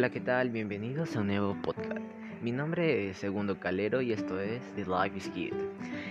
Hola, 0.00 0.08
¿qué 0.08 0.20
tal? 0.20 0.48
Bienvenidos 0.48 1.14
a 1.14 1.20
un 1.20 1.26
nuevo 1.26 1.54
podcast. 1.60 2.00
Mi 2.40 2.52
nombre 2.52 3.10
es 3.10 3.18
Segundo 3.18 3.60
Calero 3.60 4.00
y 4.00 4.12
esto 4.12 4.40
es 4.40 4.62
The 4.74 4.86
Life 4.86 5.18
is 5.18 5.28
Kid. 5.28 5.52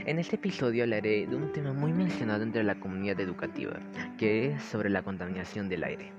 En 0.06 0.20
este 0.20 0.36
episodio 0.36 0.84
hablaré 0.84 1.26
de 1.26 1.36
un 1.36 1.52
tema 1.54 1.74
muy 1.74 1.92
mencionado 1.92 2.44
entre 2.44 2.64
la 2.64 2.80
comunidad 2.80 3.20
educativa, 3.20 3.80
que 4.20 4.52
es 4.52 4.62
sobre 4.62 4.92
la 4.92 5.02
contaminación 5.02 5.70
del 5.70 5.84
aire. 5.84 6.12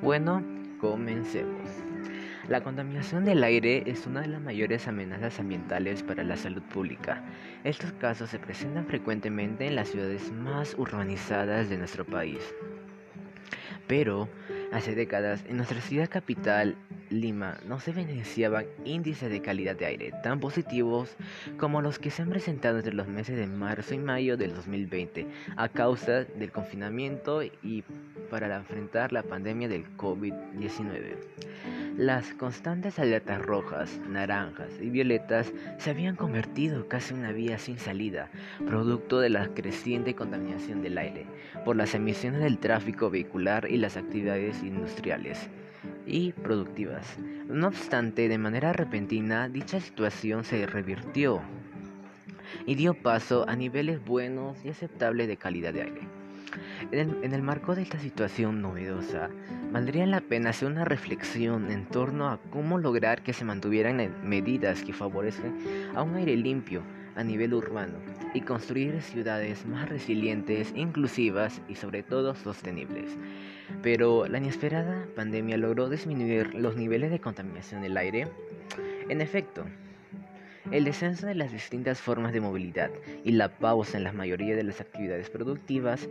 Bueno, 0.00 0.42
comencemos. 0.80 1.68
La 2.48 2.62
contaminación 2.62 3.26
del 3.26 3.44
aire 3.44 3.82
es 3.84 4.06
una 4.06 4.22
de 4.22 4.28
las 4.28 4.40
mayores 4.40 4.88
amenazas 4.88 5.38
ambientales 5.38 6.02
para 6.02 6.24
la 6.24 6.38
salud 6.38 6.62
pública. 6.62 7.22
Estos 7.62 7.92
casos 7.92 8.30
se 8.30 8.38
presentan 8.38 8.86
frecuentemente 8.86 9.66
en 9.66 9.76
las 9.76 9.90
ciudades 9.90 10.32
más 10.32 10.74
urbanizadas 10.78 11.68
de 11.68 11.76
nuestro 11.76 12.06
país. 12.06 12.54
Pero 13.86 14.30
hace 14.72 14.94
décadas 14.94 15.44
en 15.46 15.58
nuestra 15.58 15.82
ciudad 15.82 16.08
capital, 16.08 16.76
Lima, 17.10 17.58
no 17.66 17.80
se 17.80 17.90
evidenciaban 17.90 18.66
índices 18.84 19.30
de 19.30 19.40
calidad 19.40 19.76
de 19.76 19.86
aire 19.86 20.12
tan 20.22 20.40
positivos 20.40 21.16
como 21.56 21.80
los 21.80 21.98
que 21.98 22.10
se 22.10 22.22
han 22.22 22.28
presentado 22.28 22.78
entre 22.78 22.94
los 22.94 23.08
meses 23.08 23.36
de 23.36 23.46
marzo 23.46 23.94
y 23.94 23.98
mayo 23.98 24.36
del 24.36 24.54
2020 24.54 25.26
a 25.56 25.68
causa 25.68 26.24
del 26.24 26.52
confinamiento 26.52 27.42
y 27.42 27.84
para 28.30 28.54
enfrentar 28.54 29.12
la 29.12 29.22
pandemia 29.22 29.68
del 29.68 29.86
COVID-19. 29.96 31.16
Las 31.96 32.32
constantes 32.34 32.98
alertas 32.98 33.40
rojas, 33.42 33.98
naranjas 34.08 34.70
y 34.80 34.88
violetas 34.88 35.52
se 35.78 35.90
habían 35.90 36.14
convertido 36.14 36.86
casi 36.88 37.14
en 37.14 37.20
una 37.20 37.32
vía 37.32 37.58
sin 37.58 37.78
salida, 37.78 38.30
producto 38.66 39.18
de 39.18 39.30
la 39.30 39.48
creciente 39.48 40.14
contaminación 40.14 40.82
del 40.82 40.98
aire 40.98 41.26
por 41.64 41.74
las 41.74 41.94
emisiones 41.94 42.40
del 42.40 42.58
tráfico 42.58 43.10
vehicular 43.10 43.66
y 43.68 43.78
las 43.78 43.96
actividades 43.96 44.62
industriales 44.62 45.48
y 46.06 46.32
productivas. 46.32 47.18
No 47.48 47.68
obstante, 47.68 48.28
de 48.28 48.38
manera 48.38 48.72
repentina, 48.72 49.48
dicha 49.48 49.80
situación 49.80 50.44
se 50.44 50.66
revirtió 50.66 51.40
y 52.66 52.74
dio 52.74 52.94
paso 52.94 53.48
a 53.48 53.56
niveles 53.56 54.04
buenos 54.04 54.64
y 54.64 54.70
aceptables 54.70 55.28
de 55.28 55.36
calidad 55.36 55.72
de 55.72 55.82
aire. 55.82 56.00
En 56.92 57.34
el, 57.34 57.42
marco 57.42 57.74
de 57.74 57.82
esta 57.82 57.98
situación 57.98 58.62
novedosa, 58.62 59.28
valdría 59.70 60.06
la 60.06 60.20
pena 60.20 60.50
hacer 60.50 60.70
una 60.70 60.84
reflexión 60.84 61.70
en 61.70 61.84
torno 61.86 62.28
a 62.28 62.40
cómo 62.50 62.78
lograr 62.78 63.22
que 63.22 63.34
se 63.34 63.44
mantuvieran 63.44 64.14
medidas 64.22 64.82
que 64.82 64.94
favorezcan 64.94 65.58
a 65.94 66.02
un 66.02 66.14
aire 66.16 66.36
limpio 66.36 66.82
a 67.16 67.24
nivel 67.24 67.52
urbano 67.52 67.98
y 68.32 68.40
construir 68.40 69.02
ciudades 69.02 69.66
más 69.66 69.88
resilientes, 69.88 70.72
inclusivas 70.74 71.60
y 71.68 71.74
sobre 71.74 72.02
todo 72.02 72.34
sostenibles. 72.34 73.18
Pero 73.82 74.26
la 74.26 74.38
inesperada 74.38 75.06
pandemia 75.14 75.56
logró 75.56 75.88
disminuir 75.88 76.54
los 76.54 76.76
niveles 76.76 77.10
de 77.10 77.20
contaminación 77.20 77.82
del 77.82 77.96
aire. 77.96 78.28
En 79.08 79.20
efecto, 79.20 79.64
el 80.70 80.84
descenso 80.84 81.26
de 81.26 81.34
las 81.34 81.50
distintas 81.50 82.00
formas 82.00 82.32
de 82.34 82.42
movilidad 82.42 82.90
y 83.24 83.32
la 83.32 83.48
pausa 83.48 83.96
en 83.96 84.04
la 84.04 84.12
mayoría 84.12 84.54
de 84.54 84.64
las 84.64 84.82
actividades 84.82 85.30
productivas 85.30 86.08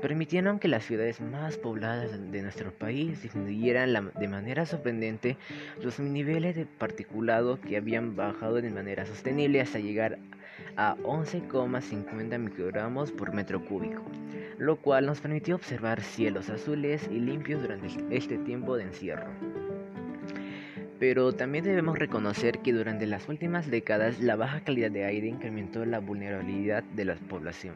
permitieron 0.00 0.58
que 0.58 0.68
las 0.68 0.86
ciudades 0.86 1.20
más 1.20 1.58
pobladas 1.58 2.10
de 2.32 2.42
nuestro 2.42 2.72
país 2.72 3.20
disminuyeran 3.22 4.10
de 4.18 4.28
manera 4.28 4.64
sorprendente 4.64 5.36
los 5.82 6.00
niveles 6.00 6.56
de 6.56 6.64
particulado 6.64 7.60
que 7.60 7.76
habían 7.76 8.16
bajado 8.16 8.54
de 8.62 8.70
manera 8.70 9.04
sostenible 9.04 9.60
hasta 9.60 9.78
llegar 9.78 10.14
a 10.14 10.39
11,50 10.76 12.38
microgramos 12.38 13.12
por 13.12 13.32
metro 13.32 13.64
cúbico, 13.64 14.02
lo 14.58 14.76
cual 14.76 15.06
nos 15.06 15.20
permitió 15.20 15.56
observar 15.56 16.00
cielos 16.02 16.48
azules 16.48 17.08
y 17.10 17.20
limpios 17.20 17.62
durante 17.62 17.88
este 18.10 18.38
tiempo 18.38 18.76
de 18.76 18.84
encierro. 18.84 19.30
Pero 20.98 21.32
también 21.32 21.64
debemos 21.64 21.98
reconocer 21.98 22.58
que 22.58 22.72
durante 22.72 23.06
las 23.06 23.28
últimas 23.28 23.70
décadas 23.70 24.20
la 24.20 24.36
baja 24.36 24.60
calidad 24.60 24.90
de 24.90 25.04
aire 25.04 25.28
incrementó 25.28 25.84
la 25.86 25.98
vulnerabilidad 25.98 26.82
de 26.82 27.06
la 27.06 27.14
población. 27.14 27.74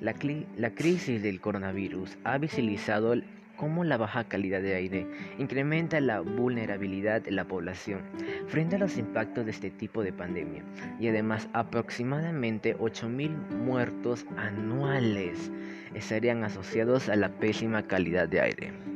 La, 0.00 0.70
crisis 0.70 1.22
del 1.22 1.40
coronavirus 1.40 2.18
ha 2.22 2.38
visibilizado 2.38 3.14
cómo 3.58 3.84
la 3.84 3.98
baja 3.98 4.24
calidad 4.24 4.62
de 4.62 4.74
aire 4.74 5.06
incrementa 5.38 6.00
la 6.00 6.20
vulnerabilidad 6.20 7.20
de 7.20 7.32
la 7.32 7.44
población 7.44 8.00
frente 8.46 8.76
a 8.76 8.78
los 8.78 8.96
impactos 8.96 9.44
de 9.44 9.50
este 9.50 9.70
tipo 9.70 10.02
de 10.02 10.12
pandemia 10.12 10.62
y 10.98 11.08
además 11.08 11.48
aproximadamente 11.52 12.78
8.000 12.78 13.30
muertos 13.50 14.24
anuales 14.36 15.50
estarían 15.94 16.44
asociados 16.44 17.08
a 17.08 17.16
la 17.16 17.28
pésima 17.28 17.82
calidad 17.86 18.28
de 18.28 18.40
aire. 18.40 18.87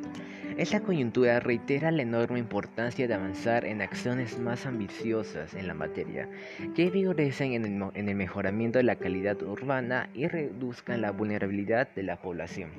Esta 0.58 0.80
coyuntura 0.80 1.40
reitera 1.40 1.90
la 1.90 2.02
enorme 2.02 2.38
importancia 2.38 3.08
de 3.08 3.14
avanzar 3.14 3.64
en 3.64 3.80
acciones 3.80 4.38
más 4.38 4.66
ambiciosas 4.66 5.54
en 5.54 5.66
la 5.66 5.72
materia, 5.72 6.28
que 6.74 6.90
vigorecen 6.90 7.54
en 7.54 7.64
el, 7.64 7.90
en 7.94 8.08
el 8.10 8.14
mejoramiento 8.14 8.78
de 8.78 8.84
la 8.84 8.96
calidad 8.96 9.42
urbana 9.42 10.10
y 10.12 10.28
reduzcan 10.28 11.00
la 11.00 11.10
vulnerabilidad 11.10 11.88
de 11.94 12.02
la 12.02 12.20
población. 12.20 12.70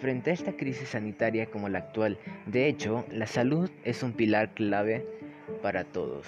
Frente 0.00 0.30
a 0.30 0.34
esta 0.34 0.52
crisis 0.52 0.90
sanitaria 0.90 1.46
como 1.46 1.70
la 1.70 1.78
actual, 1.78 2.18
de 2.46 2.68
hecho, 2.68 3.06
la 3.10 3.26
salud 3.26 3.70
es 3.84 4.02
un 4.02 4.12
pilar 4.12 4.52
clave 4.52 5.06
para 5.62 5.84
todos. 5.84 6.26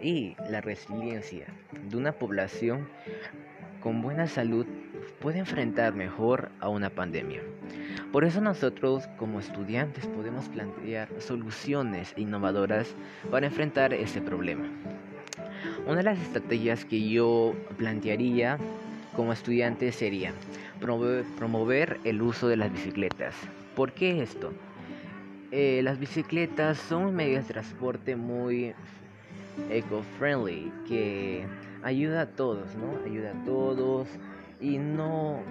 Y 0.00 0.34
la 0.48 0.62
resiliencia 0.62 1.46
de 1.90 1.96
una 1.96 2.12
población 2.12 2.88
con 3.80 4.00
buena 4.00 4.26
salud 4.26 4.66
puede 5.20 5.38
enfrentar 5.38 5.94
mejor 5.94 6.50
a 6.60 6.68
una 6.68 6.90
pandemia. 6.90 7.40
Por 8.12 8.24
eso 8.24 8.40
nosotros 8.40 9.06
como 9.16 9.40
estudiantes 9.40 10.06
podemos 10.06 10.48
plantear 10.48 11.08
soluciones 11.20 12.12
innovadoras 12.16 12.94
para 13.30 13.46
enfrentar 13.46 13.92
este 13.92 14.20
problema. 14.20 14.64
Una 15.86 15.96
de 15.96 16.02
las 16.02 16.18
estrategias 16.18 16.84
que 16.84 17.08
yo 17.08 17.54
plantearía 17.76 18.58
como 19.16 19.32
estudiante 19.32 19.92
sería 19.92 20.32
promover, 20.80 21.98
el 22.04 22.20
uso 22.22 22.48
de 22.48 22.56
las 22.56 22.72
bicicletas. 22.72 23.34
¿Por 23.74 23.92
qué 23.92 24.22
esto? 24.22 24.52
Eh, 25.50 25.80
las 25.82 25.98
bicicletas 25.98 26.78
son 26.78 27.14
medios 27.14 27.46
de 27.46 27.54
transporte 27.54 28.16
muy 28.16 28.74
eco-friendly 29.70 30.72
que 30.86 31.46
ayuda 31.82 32.22
a 32.22 32.26
todos, 32.26 32.74
¿no? 32.74 32.98
Ayuda 33.06 33.30
a 33.30 33.44
todos 33.44 34.08
y 34.64 34.78
no 34.78 35.42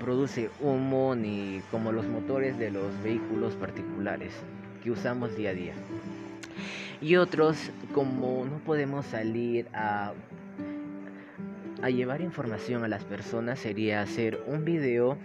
produce 0.00 0.50
humo 0.60 1.14
ni 1.14 1.62
como 1.70 1.92
los 1.92 2.04
motores 2.06 2.58
de 2.58 2.72
los 2.72 3.00
vehículos 3.04 3.54
particulares 3.54 4.32
que 4.82 4.90
usamos 4.90 5.36
día 5.36 5.50
a 5.50 5.54
día. 5.54 5.74
Y 7.00 7.14
otros, 7.16 7.70
como 7.94 8.44
no 8.44 8.58
podemos 8.58 9.06
salir 9.06 9.68
a, 9.72 10.12
a 11.80 11.90
llevar 11.90 12.22
información 12.22 12.82
a 12.82 12.88
las 12.88 13.04
personas, 13.04 13.60
sería 13.60 14.02
hacer 14.02 14.42
un 14.46 14.64
video 14.64 15.16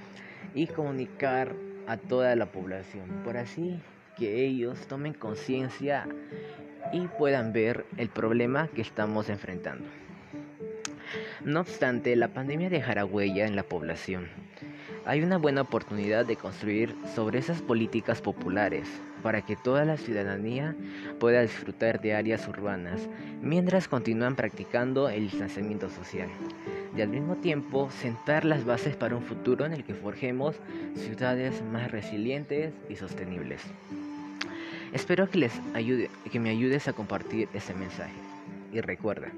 y 0.53 0.67
comunicar 0.67 1.55
a 1.87 1.97
toda 1.97 2.35
la 2.35 2.45
población, 2.45 3.05
por 3.23 3.37
así 3.37 3.79
que 4.17 4.45
ellos 4.45 4.77
tomen 4.87 5.13
conciencia 5.13 6.07
y 6.93 7.07
puedan 7.07 7.53
ver 7.53 7.85
el 7.97 8.09
problema 8.09 8.67
que 8.67 8.81
estamos 8.81 9.29
enfrentando. 9.29 10.04
No 11.45 11.59
obstante, 11.59 12.15
la 12.15 12.29
pandemia 12.29 12.71
dejará 12.71 13.05
huella 13.05 13.45
en 13.45 13.55
la 13.55 13.61
población. 13.61 14.29
Hay 15.05 15.21
una 15.21 15.37
buena 15.37 15.61
oportunidad 15.61 16.25
de 16.25 16.37
construir 16.37 16.95
sobre 17.13 17.37
esas 17.37 17.61
políticas 17.61 18.19
populares 18.19 18.87
para 19.21 19.43
que 19.43 19.55
toda 19.55 19.85
la 19.85 19.97
ciudadanía 19.97 20.75
pueda 21.19 21.43
disfrutar 21.43 22.01
de 22.01 22.15
áreas 22.15 22.47
urbanas 22.47 22.99
mientras 23.43 23.87
continúan 23.87 24.35
practicando 24.35 25.07
el 25.07 25.29
distanciamiento 25.29 25.87
social 25.91 26.29
y 26.97 27.01
al 27.01 27.09
mismo 27.09 27.35
tiempo 27.35 27.91
sentar 27.91 28.43
las 28.43 28.65
bases 28.65 28.95
para 28.95 29.15
un 29.15 29.21
futuro 29.21 29.67
en 29.67 29.73
el 29.73 29.83
que 29.83 29.93
forjemos 29.93 30.55
ciudades 30.95 31.61
más 31.71 31.91
resilientes 31.91 32.73
y 32.89 32.95
sostenibles. 32.95 33.61
Espero 34.93 35.29
que 35.29 35.37
les 35.37 35.61
ayude, 35.75 36.09
que 36.31 36.39
me 36.39 36.49
ayudes 36.49 36.87
a 36.87 36.93
compartir 36.93 37.49
ese 37.53 37.75
mensaje. 37.75 38.15
Y 38.73 38.81
recuerda, 38.81 39.29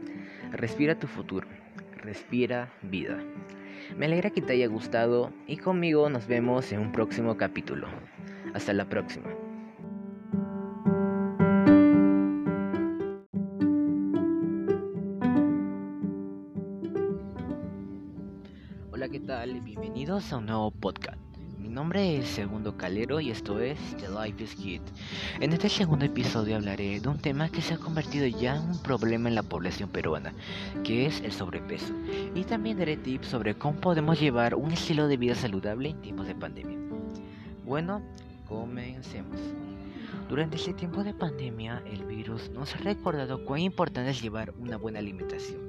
respira 0.52 0.96
tu 0.96 1.06
futuro, 1.06 1.48
respira 1.98 2.72
vida. 2.82 3.18
Me 3.98 4.06
alegra 4.06 4.30
que 4.30 4.42
te 4.42 4.54
haya 4.54 4.68
gustado 4.68 5.32
y 5.48 5.58
conmigo 5.58 6.10
nos 6.10 6.28
vemos 6.28 6.72
en 6.72 6.80
un 6.80 6.92
próximo 6.92 7.38
capítulo. 7.38 7.88
Hasta 8.54 8.74
la 8.74 8.88
próxima. 8.90 9.30
Hola, 18.92 19.10
¿qué 19.10 19.20
tal? 19.20 19.62
Bienvenidos 19.62 20.34
a 20.34 20.38
un 20.38 20.48
nuevo 20.48 20.72
podcast. 20.72 21.27
Nombre 21.78 22.18
es 22.18 22.30
Segundo 22.30 22.76
Calero 22.76 23.20
y 23.20 23.30
esto 23.30 23.60
es 23.60 23.78
The 23.98 24.10
Life 24.10 24.44
is 24.44 24.56
Kid. 24.56 24.82
En 25.40 25.54
este 25.54 25.70
segundo 25.70 26.06
episodio 26.06 26.56
hablaré 26.56 27.00
de 27.00 27.08
un 27.08 27.20
tema 27.20 27.50
que 27.50 27.62
se 27.62 27.76
ha 27.76 27.78
convertido 27.78 28.26
ya 28.26 28.56
en 28.56 28.64
un 28.64 28.82
problema 28.82 29.30
en 29.30 29.36
la 29.36 29.44
población 29.44 29.88
peruana, 29.88 30.34
que 30.84 31.06
es 31.06 31.22
el 31.22 31.32
sobrepeso. 31.32 31.94
Y 32.34 32.46
también 32.46 32.80
daré 32.80 32.98
tips 32.98 33.28
sobre 33.28 33.54
cómo 33.54 33.80
podemos 33.80 34.20
llevar 34.20 34.56
un 34.56 34.72
estilo 34.72 35.08
de 35.08 35.18
vida 35.18 35.36
saludable 35.36 35.90
en 35.90 36.02
tiempos 36.02 36.26
de 36.26 36.34
pandemia. 36.34 36.80
Bueno, 37.64 38.02
Comencemos. 38.48 39.40
Durante 40.30 40.56
este 40.56 40.74
tiempo 40.74 41.04
de 41.04 41.14
pandemia, 41.14 41.84
el 41.86 42.06
virus 42.06 42.50
nos 42.50 42.74
ha 42.74 42.80
recordado 42.80 43.46
cuán 43.46 43.60
importante 43.60 44.10
es 44.10 44.22
llevar 44.22 44.52
una 44.58 44.78
buena 44.78 44.98
alimentación 44.98 45.67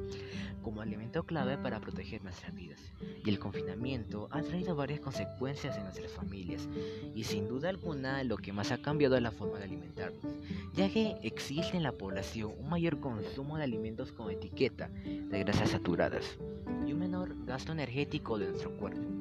como 0.62 0.80
alimento 0.80 1.24
clave 1.24 1.58
para 1.58 1.80
proteger 1.80 2.22
nuestras 2.22 2.54
vidas. 2.54 2.80
Y 3.24 3.30
el 3.30 3.38
confinamiento 3.38 4.28
ha 4.30 4.42
traído 4.42 4.76
varias 4.76 5.00
consecuencias 5.00 5.76
en 5.76 5.84
nuestras 5.84 6.12
familias 6.12 6.68
y 7.14 7.24
sin 7.24 7.48
duda 7.48 7.68
alguna 7.68 8.22
lo 8.24 8.36
que 8.36 8.52
más 8.52 8.72
ha 8.72 8.78
cambiado 8.78 9.16
es 9.16 9.22
la 9.22 9.30
forma 9.30 9.58
de 9.58 9.64
alimentarnos, 9.64 10.32
ya 10.74 10.88
que 10.88 11.16
existe 11.22 11.76
en 11.76 11.82
la 11.82 11.92
población 11.92 12.52
un 12.58 12.68
mayor 12.68 13.00
consumo 13.00 13.56
de 13.56 13.64
alimentos 13.64 14.12
con 14.12 14.30
etiqueta 14.30 14.88
de 14.88 15.38
grasas 15.40 15.70
saturadas 15.70 16.38
y 16.86 16.92
un 16.92 16.98
menor 16.98 17.34
gasto 17.44 17.72
energético 17.72 18.38
de 18.38 18.48
nuestro 18.48 18.70
cuerpo 18.76 19.18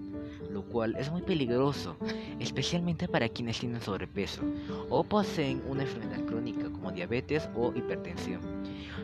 lo 0.57 0.63
cual 0.63 0.95
es 0.97 1.11
muy 1.11 1.21
peligroso, 1.21 1.97
especialmente 2.39 3.07
para 3.07 3.29
quienes 3.29 3.59
tienen 3.59 3.79
sobrepeso 3.79 4.41
o 4.89 5.03
poseen 5.03 5.61
una 5.67 5.83
enfermedad 5.83 6.25
crónica 6.25 6.63
como 6.71 6.91
diabetes 6.91 7.47
o 7.55 7.71
hipertensión. 7.75 8.41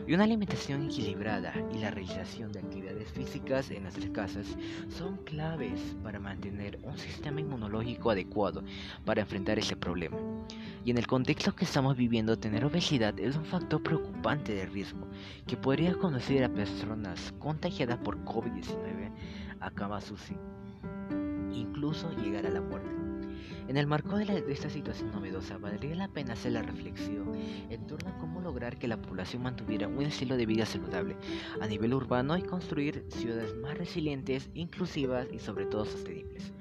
Y 0.04 0.14
una 0.14 0.24
alimentación 0.24 0.86
equilibrada 0.86 1.54
y 1.72 1.78
la 1.78 1.92
realización 1.92 2.33
de 2.34 2.58
actividades 2.58 3.08
físicas 3.12 3.70
en 3.70 3.84
nuestras 3.84 4.10
casas 4.10 4.46
son 4.88 5.18
claves 5.18 5.80
para 6.02 6.18
mantener 6.18 6.80
un 6.82 6.98
sistema 6.98 7.40
inmunológico 7.40 8.10
adecuado 8.10 8.64
para 9.04 9.20
enfrentar 9.20 9.56
ese 9.60 9.76
problema. 9.76 10.16
Y 10.84 10.90
en 10.90 10.98
el 10.98 11.06
contexto 11.06 11.54
que 11.54 11.64
estamos 11.64 11.96
viviendo, 11.96 12.36
tener 12.36 12.64
obesidad 12.64 13.18
es 13.20 13.36
un 13.36 13.44
factor 13.44 13.82
preocupante 13.84 14.52
de 14.52 14.66
riesgo 14.66 15.06
que 15.46 15.56
podría 15.56 15.94
conducir 15.94 16.42
a 16.42 16.52
personas 16.52 17.32
contagiadas 17.38 17.98
por 17.98 18.18
COVID-19 18.24 19.12
a 19.60 19.70
cama 19.70 20.00
incluso 21.52 22.10
llegar 22.16 22.46
a 22.46 22.50
la 22.50 22.60
muerte. 22.60 23.03
En 23.66 23.78
el 23.78 23.86
marco 23.86 24.18
de, 24.18 24.44
esta 24.48 24.68
situación 24.68 25.10
novedosa, 25.10 25.56
valdría 25.56 25.94
la 25.94 26.08
pena 26.08 26.34
hacer 26.34 26.52
la 26.52 26.62
reflexión 26.62 27.34
en 27.70 27.86
torno 27.86 28.10
a 28.10 28.18
cómo 28.18 28.42
lograr 28.42 28.78
que 28.78 28.88
la 28.88 29.00
población 29.00 29.42
mantuviera 29.42 29.88
un 29.88 30.02
estilo 30.02 30.36
de 30.36 30.44
vida 30.44 30.66
saludable 30.66 31.16
a 31.60 31.66
nivel 31.66 31.94
urbano 31.94 32.36
y 32.36 32.42
construir 32.42 33.06
ciudades 33.08 33.56
más 33.56 33.78
resilientes, 33.78 34.50
inclusivas 34.54 35.28
y 35.32 35.38
sobre 35.38 35.64
todo 35.64 35.86
sostenibles. 35.86 36.52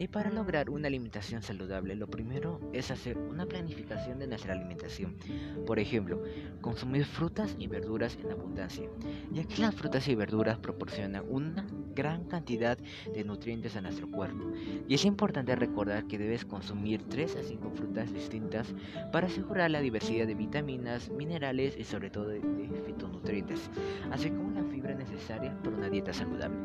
Y 0.00 0.08
para 0.08 0.30
lograr 0.30 0.70
una 0.70 0.88
alimentación 0.88 1.42
saludable, 1.42 1.94
lo 1.94 2.06
primero 2.06 2.58
es 2.72 2.90
hacer 2.90 3.18
una 3.18 3.44
planificación 3.44 4.18
de 4.18 4.26
nuestra 4.26 4.54
alimentación. 4.54 5.18
Por 5.66 5.78
ejemplo, 5.78 6.22
consumir 6.62 7.04
frutas 7.04 7.54
y 7.58 7.66
verduras 7.66 8.16
en 8.18 8.30
abundancia, 8.30 8.88
ya 9.30 9.44
que 9.44 9.60
las 9.60 9.74
frutas 9.74 10.08
y 10.08 10.14
verduras 10.14 10.58
proporcionan 10.58 11.26
una 11.28 11.66
gran 12.00 12.24
cantidad 12.24 12.78
de 13.12 13.24
nutrientes 13.24 13.76
a 13.76 13.82
nuestro 13.82 14.10
cuerpo. 14.10 14.50
Y 14.88 14.94
es 14.94 15.04
importante 15.04 15.54
recordar 15.54 16.06
que 16.06 16.16
debes 16.16 16.46
consumir 16.46 17.02
3 17.02 17.36
a 17.36 17.42
5 17.42 17.70
frutas 17.72 18.10
distintas 18.10 18.74
para 19.12 19.26
asegurar 19.26 19.70
la 19.70 19.82
diversidad 19.82 20.26
de 20.26 20.34
vitaminas, 20.34 21.10
minerales 21.10 21.76
y 21.78 21.84
sobre 21.84 22.08
todo 22.08 22.28
de, 22.28 22.40
fitonutrientes, 22.86 23.70
así 24.10 24.30
como 24.30 24.50
la 24.52 24.64
fibra 24.64 24.94
necesaria 24.94 25.54
para 25.62 25.76
una 25.76 25.90
dieta 25.90 26.14
saludable. 26.14 26.56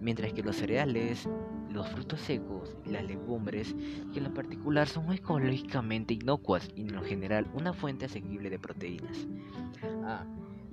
Mientras 0.00 0.32
que 0.32 0.42
los 0.42 0.56
cereales, 0.56 1.28
los 1.70 1.88
frutos 1.88 2.20
secos 2.20 2.76
y 2.84 2.90
las 2.90 3.04
legumbres, 3.04 3.76
que 4.12 4.18
en 4.18 4.24
lo 4.24 4.34
particular 4.34 4.88
son 4.88 5.12
ecológicamente 5.12 6.14
inocuas 6.14 6.68
y 6.74 6.80
en 6.80 6.92
lo 6.92 7.02
general 7.02 7.46
una 7.54 7.72
fuente 7.72 8.06
asequible 8.06 8.50
de 8.50 8.58
proteínas. 8.58 9.28
Ah, 10.02 10.24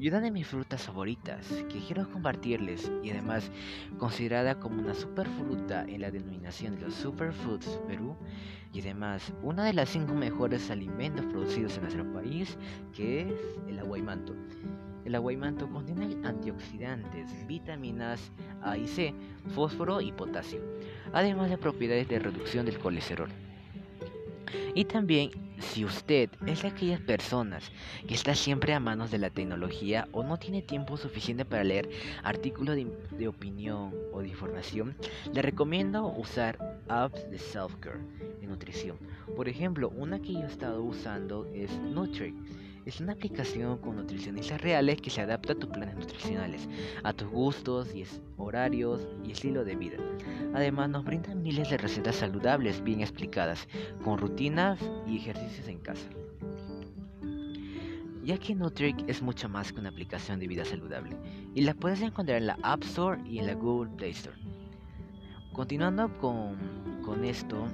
y 0.04 0.10
una 0.10 0.20
de 0.20 0.32
mis 0.32 0.46
frutas 0.46 0.82
favoritas 0.84 1.48
que 1.70 1.80
quiero 1.80 2.12
compartirles 2.12 2.92
y 3.04 3.12
además 3.12 3.50
considerada 3.98 4.60
como 4.60 4.82
una 4.82 4.94
superfruta 4.94 5.86
en 5.86 6.02
la 6.02 6.12
denominación 6.12 6.76
de 6.76 6.82
los 6.82 6.94
Superfoods 6.96 7.80
Perú 7.88 8.18
y 8.74 8.82
además 8.82 9.32
una 9.42 9.64
de 9.64 9.72
las 9.72 9.88
cinco 9.88 10.14
mejores 10.14 10.70
alimentos 10.70 11.26
producidos 11.28 11.78
en 11.78 11.84
nuestro 11.84 12.12
país 12.12 12.58
que 12.94 13.22
es 13.22 13.34
el 13.70 13.80
aguaymanto. 13.80 14.36
El 15.06 15.16
aguaymanto 15.16 15.70
contiene 15.70 16.18
antioxidantes, 16.28 17.48
vitaminas 17.48 18.30
A 18.62 18.78
y 18.78 18.90
C, 18.90 19.16
fósforo 19.56 20.02
y 20.02 20.12
potasio, 20.12 20.60
además 21.14 21.50
de 21.50 21.58
propiedades 21.58 22.10
de 22.10 22.20
reducción 22.20 22.66
del 22.66 22.78
colesterol. 22.78 23.30
Y 24.76 24.86
también 24.86 25.32
si 25.60 25.86
usted 25.86 26.30
es 26.46 26.62
de 26.62 26.68
aquellas 26.68 27.00
personas 27.02 27.72
que 28.08 28.14
está 28.14 28.36
siempre 28.36 28.74
a 28.74 28.80
manos 28.80 29.12
de 29.12 29.18
la 29.18 29.30
tecnología 29.30 30.08
o 30.12 30.24
no 30.24 30.38
tiene 30.38 30.62
tiempo 30.62 30.98
suficiente 30.98 31.46
para 31.46 31.64
leer 31.64 31.90
artículos 32.24 32.76
de, 32.76 33.28
opinión 33.28 33.94
o 34.12 34.22
de 34.22 34.28
información, 34.28 34.96
le 35.34 35.42
recomiendo 35.42 36.06
usar 36.08 36.58
apps 36.88 37.30
de 37.30 37.40
self-care 37.40 38.00
de 38.42 38.48
nutrición. 38.48 38.98
Por 39.36 39.48
ejemplo, 39.48 39.90
una 39.90 40.22
que 40.22 40.34
yo 40.34 40.42
he 40.42 40.46
estado 40.46 40.84
usando 40.84 41.50
es 41.54 41.72
Nutri 41.80 42.36
es 42.86 43.00
una 43.00 43.14
aplicación 43.14 43.78
con 43.78 43.96
nutricionistas 43.96 44.62
reales 44.62 45.02
que 45.02 45.10
se 45.10 45.22
adapta 45.22 45.54
a 45.54 45.56
tus 45.56 45.70
planes 45.70 45.96
nutricionales, 45.96 46.68
a 47.04 47.14
tus 47.14 47.30
gustos 47.30 47.96
y 47.96 48.06
horarios 48.38 49.08
y 49.26 49.32
estilo 49.32 49.64
de 49.64 49.76
vida. 49.76 49.98
Además 50.54 50.90
nos 50.90 51.06
brinda 51.06 51.34
miles 51.34 51.70
de 51.70 51.78
recetas 51.78 52.18
saludables 52.18 52.84
bien 52.84 53.02
explicadas, 53.02 53.68
con 54.04 54.18
rutinas 54.18 54.80
y 55.08 55.18
ejercicios 55.18 55.68
en 55.68 55.80
casa. 55.80 56.08
Ya 58.24 58.38
que 58.38 58.56
Nutric 58.56 59.04
es 59.08 59.22
mucho 59.22 59.50
más 59.50 59.74
que 59.74 59.80
una 59.80 59.90
aplicación 59.90 60.40
de 60.40 60.48
vida 60.48 60.64
saludable 60.64 61.18
y 61.56 61.62
la 61.62 61.74
puedes 61.74 62.02
encontrar 62.02 62.38
en 62.38 62.48
la 62.48 62.58
App 62.64 62.84
Store 62.84 63.22
y 63.26 63.40
en 63.40 63.48
la 63.48 63.54
Google 63.54 63.92
Play 63.98 64.12
Store. 64.12 64.38
Continuando 65.52 66.18
con, 66.20 66.56
con 67.04 67.26
esto, 67.26 67.68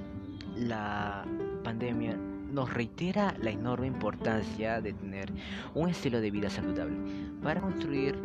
la 0.56 1.23
pandemia 1.63 2.17
nos 2.51 2.73
reitera 2.73 3.35
la 3.41 3.51
enorme 3.51 3.87
importancia 3.87 4.81
de 4.81 4.93
tener 4.93 5.31
un 5.73 5.89
estilo 5.89 6.21
de 6.21 6.31
vida 6.31 6.49
saludable 6.49 6.97
para 7.41 7.61
construir 7.61 8.15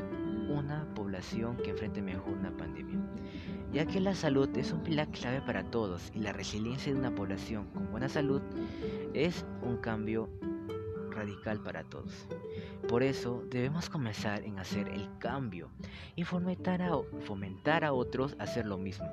una 0.48 0.86
población 0.94 1.56
que 1.56 1.70
enfrente 1.70 2.02
mejor 2.02 2.32
una 2.32 2.50
pandemia, 2.56 2.98
ya 3.72 3.86
que 3.86 4.00
la 4.00 4.14
salud 4.14 4.48
es 4.56 4.72
un 4.72 4.82
pilar 4.82 5.08
clave 5.08 5.40
para 5.40 5.64
todos 5.64 6.10
y 6.14 6.20
la 6.20 6.32
resiliencia 6.32 6.92
de 6.92 6.98
una 6.98 7.14
población 7.14 7.66
con 7.72 7.90
buena 7.90 8.08
salud 8.08 8.42
es 9.14 9.44
un 9.62 9.76
cambio 9.78 10.28
radical 11.14 11.60
para 11.60 11.84
todos. 11.84 12.26
Por 12.88 13.02
eso 13.02 13.44
debemos 13.50 13.88
comenzar 13.88 14.42
en 14.44 14.58
hacer 14.58 14.88
el 14.88 15.08
cambio 15.18 15.70
y 16.16 16.24
fomentar 16.24 16.82
a, 16.82 17.92
otros 17.92 18.36
a 18.38 18.44
hacer 18.44 18.66
lo 18.66 18.78
mismo 18.78 19.06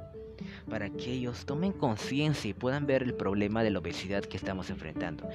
para 0.69 0.89
que 0.89 1.11
ellos 1.11 1.45
tomen 1.45 1.71
conciencia 1.71 2.49
y 2.49 2.53
puedan 2.53 2.85
ver 2.85 3.03
el 3.03 3.13
problema 3.13 3.63
de 3.63 3.69
la 3.69 3.79
obesidad 3.79 4.23
que 4.23 4.37
estamos 4.37 4.69
enfrentando. 4.69 5.27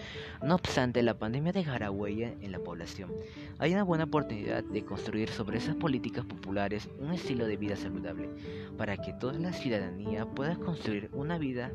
No 0.42 0.54
obstante, 0.54 1.02
la 1.02 1.18
pandemia 1.18 1.52
dejará 1.52 1.90
huella 1.90 2.34
en 2.40 2.52
la 2.52 2.58
población. 2.58 3.12
Hay 3.58 3.72
una 3.72 3.84
buena 3.84 4.04
oportunidad 4.04 4.64
de 4.64 4.84
construir 4.84 5.28
sobre 5.28 5.58
esas 5.58 5.76
políticas 5.76 6.24
populares 6.24 6.88
un 6.98 7.12
estilo 7.12 7.46
de 7.46 7.56
vida 7.56 7.76
saludable, 7.76 8.28
para 8.76 8.96
que 8.96 9.12
toda 9.14 9.38
la 9.38 9.52
ciudadanía 9.52 10.26
pueda 10.26 10.56
construir 10.56 11.10
una 11.12 11.38
vida 11.38 11.72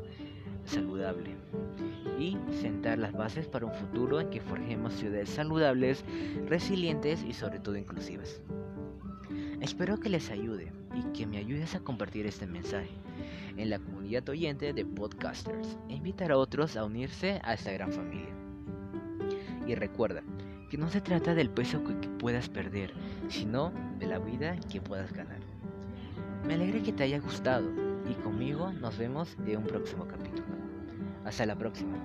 saludable 0.64 1.36
y 2.18 2.36
sentar 2.60 2.98
las 2.98 3.12
bases 3.12 3.46
para 3.46 3.66
un 3.66 3.74
futuro 3.74 4.20
en 4.20 4.30
que 4.30 4.40
forjemos 4.40 4.94
ciudades 4.94 5.30
saludables, 5.30 6.04
resilientes 6.46 7.22
y 7.24 7.32
sobre 7.32 7.58
todo 7.58 7.76
inclusivas. 7.76 8.40
Espero 9.60 9.98
que 9.98 10.08
les 10.08 10.30
ayude 10.30 10.72
y 10.94 11.02
que 11.12 11.26
me 11.26 11.38
ayudes 11.38 11.74
a 11.74 11.80
compartir 11.80 12.26
este 12.26 12.46
mensaje 12.46 12.90
en 13.56 13.70
la 13.70 13.78
comunidad 13.78 14.28
oyente 14.28 14.72
de 14.72 14.84
podcasters 14.84 15.76
e 15.88 15.94
invitar 15.94 16.32
a 16.32 16.38
otros 16.38 16.76
a 16.76 16.84
unirse 16.84 17.40
a 17.44 17.54
esta 17.54 17.72
gran 17.72 17.92
familia. 17.92 18.34
Y 19.66 19.74
recuerda 19.74 20.22
que 20.70 20.78
no 20.78 20.88
se 20.88 21.00
trata 21.00 21.34
del 21.34 21.50
peso 21.50 21.84
que 21.84 21.92
puedas 22.18 22.48
perder, 22.48 22.92
sino 23.28 23.72
de 23.98 24.06
la 24.06 24.18
vida 24.18 24.56
que 24.70 24.80
puedas 24.80 25.12
ganar. 25.12 25.40
Me 26.46 26.54
alegra 26.54 26.82
que 26.82 26.92
te 26.92 27.04
haya 27.04 27.20
gustado 27.20 27.70
y 28.10 28.14
conmigo 28.14 28.72
nos 28.72 28.98
vemos 28.98 29.36
en 29.46 29.58
un 29.58 29.64
próximo 29.64 30.06
capítulo. 30.06 30.41
Hasta 31.24 31.46
la 31.46 31.56
próxima. 31.56 31.98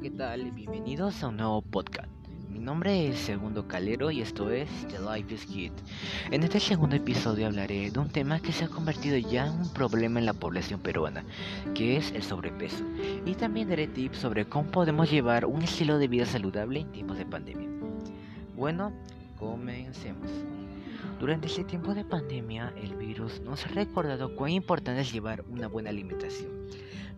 ¿qué 0.00 0.10
tal? 0.10 0.50
Bienvenidos 0.52 1.22
a 1.22 1.28
un 1.28 1.36
nuevo 1.36 1.60
podcast. 1.60 2.08
Mi 2.48 2.58
nombre 2.58 3.08
es 3.08 3.18
Segundo 3.18 3.68
Calero 3.68 4.10
y 4.10 4.22
esto 4.22 4.50
es 4.50 4.70
The 4.88 4.98
Life 4.98 5.34
is 5.34 5.46
Good. 5.46 5.78
En 6.30 6.42
este 6.42 6.58
segundo 6.58 6.96
episodio 6.96 7.46
hablaré 7.46 7.90
de 7.90 7.98
un 7.98 8.08
tema 8.08 8.40
que 8.40 8.50
se 8.50 8.64
ha 8.64 8.68
convertido 8.68 9.18
ya 9.18 9.46
en 9.46 9.52
un 9.52 9.72
problema 9.74 10.18
en 10.18 10.24
la 10.24 10.32
población 10.32 10.80
peruana, 10.80 11.22
que 11.74 11.98
es 11.98 12.12
el 12.12 12.22
sobrepeso. 12.22 12.82
Y 13.26 13.34
también 13.34 13.68
daré 13.68 13.88
tips 13.88 14.18
sobre 14.18 14.46
cómo 14.46 14.70
podemos 14.70 15.10
llevar 15.10 15.44
un 15.44 15.60
estilo 15.60 15.98
de 15.98 16.08
vida 16.08 16.24
saludable 16.24 16.80
en 16.80 16.92
tiempos 16.92 17.18
de 17.18 17.26
pandemia. 17.26 17.69
Bueno, 18.60 18.92
comencemos. 19.38 20.30
Durante 21.18 21.46
este 21.46 21.64
tiempo 21.64 21.94
de 21.94 22.04
pandemia, 22.04 22.74
el 22.76 22.94
virus 22.94 23.40
nos 23.40 23.64
ha 23.64 23.70
recordado 23.70 24.36
cuán 24.36 24.50
importante 24.50 25.00
es 25.00 25.10
llevar 25.10 25.42
una 25.48 25.66
buena 25.66 25.88
alimentación 25.88 26.68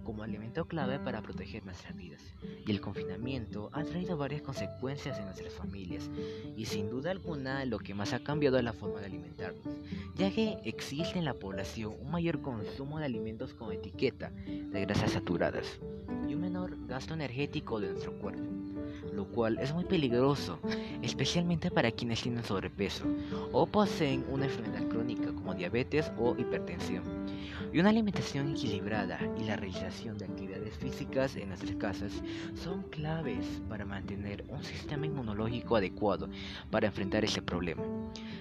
como 0.04 0.22
alimento 0.22 0.66
clave 0.66 1.00
para 1.00 1.20
proteger 1.20 1.64
nuestras 1.64 1.96
vidas. 1.96 2.22
Y 2.64 2.70
el 2.70 2.80
confinamiento 2.80 3.70
ha 3.72 3.82
traído 3.82 4.16
varias 4.16 4.42
consecuencias 4.42 5.18
en 5.18 5.24
nuestras 5.24 5.52
familias 5.52 6.08
y 6.56 6.66
sin 6.66 6.88
duda 6.88 7.10
alguna 7.10 7.64
lo 7.64 7.80
que 7.80 7.92
más 7.92 8.12
ha 8.12 8.22
cambiado 8.22 8.56
es 8.58 8.62
la 8.62 8.72
forma 8.72 9.00
de 9.00 9.06
alimentarnos, 9.06 9.66
ya 10.14 10.30
que 10.30 10.58
existe 10.62 11.18
en 11.18 11.24
la 11.24 11.34
población 11.34 11.96
un 12.00 12.12
mayor 12.12 12.40
consumo 12.40 13.00
de 13.00 13.06
alimentos 13.06 13.52
con 13.52 13.72
etiqueta 13.72 14.30
de 14.30 14.80
grasas 14.82 15.10
saturadas 15.10 15.80
y 16.28 16.34
un 16.34 16.40
menor 16.40 16.86
gasto 16.86 17.14
energético 17.14 17.80
de 17.80 17.90
nuestro 17.90 18.16
cuerpo 18.20 18.71
lo 19.14 19.26
cual 19.26 19.58
es 19.58 19.72
muy 19.72 19.84
peligroso, 19.84 20.58
especialmente 21.02 21.70
para 21.70 21.90
quienes 21.90 22.22
tienen 22.22 22.44
sobrepeso 22.44 23.04
o 23.52 23.66
poseen 23.66 24.24
una 24.30 24.46
enfermedad 24.46 24.86
crónica 24.88 25.32
como 25.32 25.54
diabetes 25.54 26.10
o 26.18 26.34
hipertensión. 26.36 27.02
Y 27.72 27.80
una 27.80 27.88
alimentación 27.88 28.50
equilibrada 28.50 29.18
y 29.38 29.44
la 29.44 29.56
realización 29.56 30.18
de 30.18 30.26
actividades 30.26 30.76
físicas 30.76 31.36
en 31.36 31.48
nuestras 31.48 31.74
casas 31.76 32.12
son 32.54 32.82
claves 32.90 33.62
para 33.68 33.86
mantener 33.86 34.44
un 34.48 34.62
sistema 34.62 35.06
inmunológico 35.06 35.76
adecuado 35.76 36.28
para 36.70 36.88
enfrentar 36.88 37.24
ese 37.24 37.40
problema. 37.40 37.82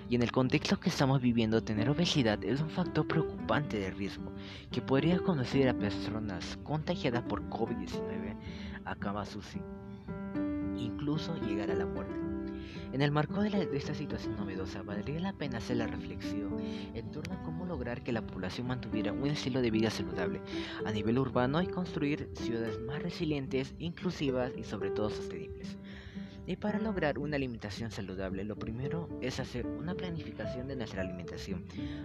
Y 0.10 0.16
en 0.16 0.24
el 0.24 0.32
contexto 0.32 0.80
que 0.80 0.90
estamos 0.90 1.22
viviendo, 1.22 1.64
tener 1.64 1.90
obesidad 1.90 2.44
es 2.44 2.60
un 2.60 2.70
factor 2.70 3.08
preocupante 3.08 3.80
de 3.80 3.92
riesgo 3.92 4.32
que 4.70 4.82
podría 4.82 5.20
conducir 5.20 5.70
a 5.70 5.74
personas 5.74 6.58
contagiadas 6.64 7.24
por 7.24 7.42
COVID-19 7.50 8.36
a 8.84 8.96
cama 8.96 9.26
incluso 10.82 11.36
llegar 11.38 11.72
a 11.72 11.76
la 11.76 11.86
muerte. 11.86 12.16
En 12.94 13.02
el 13.02 13.12
marco 13.12 13.42
de, 13.42 13.70
esta 13.74 13.94
situación 13.94 14.36
novedosa, 14.36 14.82
valdría 14.82 15.22
la 15.22 15.34
pena 15.34 15.60
hacer 15.60 15.78
la 15.78 15.88
reflexión 15.88 16.58
en 16.94 17.10
torno 17.12 17.36
a 17.36 17.44
cómo 17.44 17.66
lograr 17.66 18.04
que 18.04 18.12
la 18.12 18.26
población 18.26 18.68
mantuviera 18.68 19.14
un 19.14 19.28
estilo 19.28 19.62
de 19.62 19.72
vida 19.72 19.90
saludable 19.90 20.42
a 20.86 20.92
nivel 20.92 21.18
urbano 21.18 21.62
y 21.62 21.68
construir 21.68 22.30
ciudades 22.34 22.82
más 22.82 23.02
resilientes, 23.02 23.74
inclusivas 23.80 24.52
y 24.58 24.64
sobre 24.64 24.92
todo 24.92 25.10
sostenibles. 25.10 25.78
Y 26.52 26.58
para 26.58 26.80
lograr 26.80 27.18
una 27.18 27.38
alimentación 27.38 27.92
saludable, 27.92 28.44
lo 28.44 28.58
primero 28.58 29.08
es 29.22 29.40
hacer 29.40 29.66
una 29.66 29.96
planificación 29.96 30.68
de 30.68 30.76
nuestra 30.76 31.02
alimentación. 31.02 31.64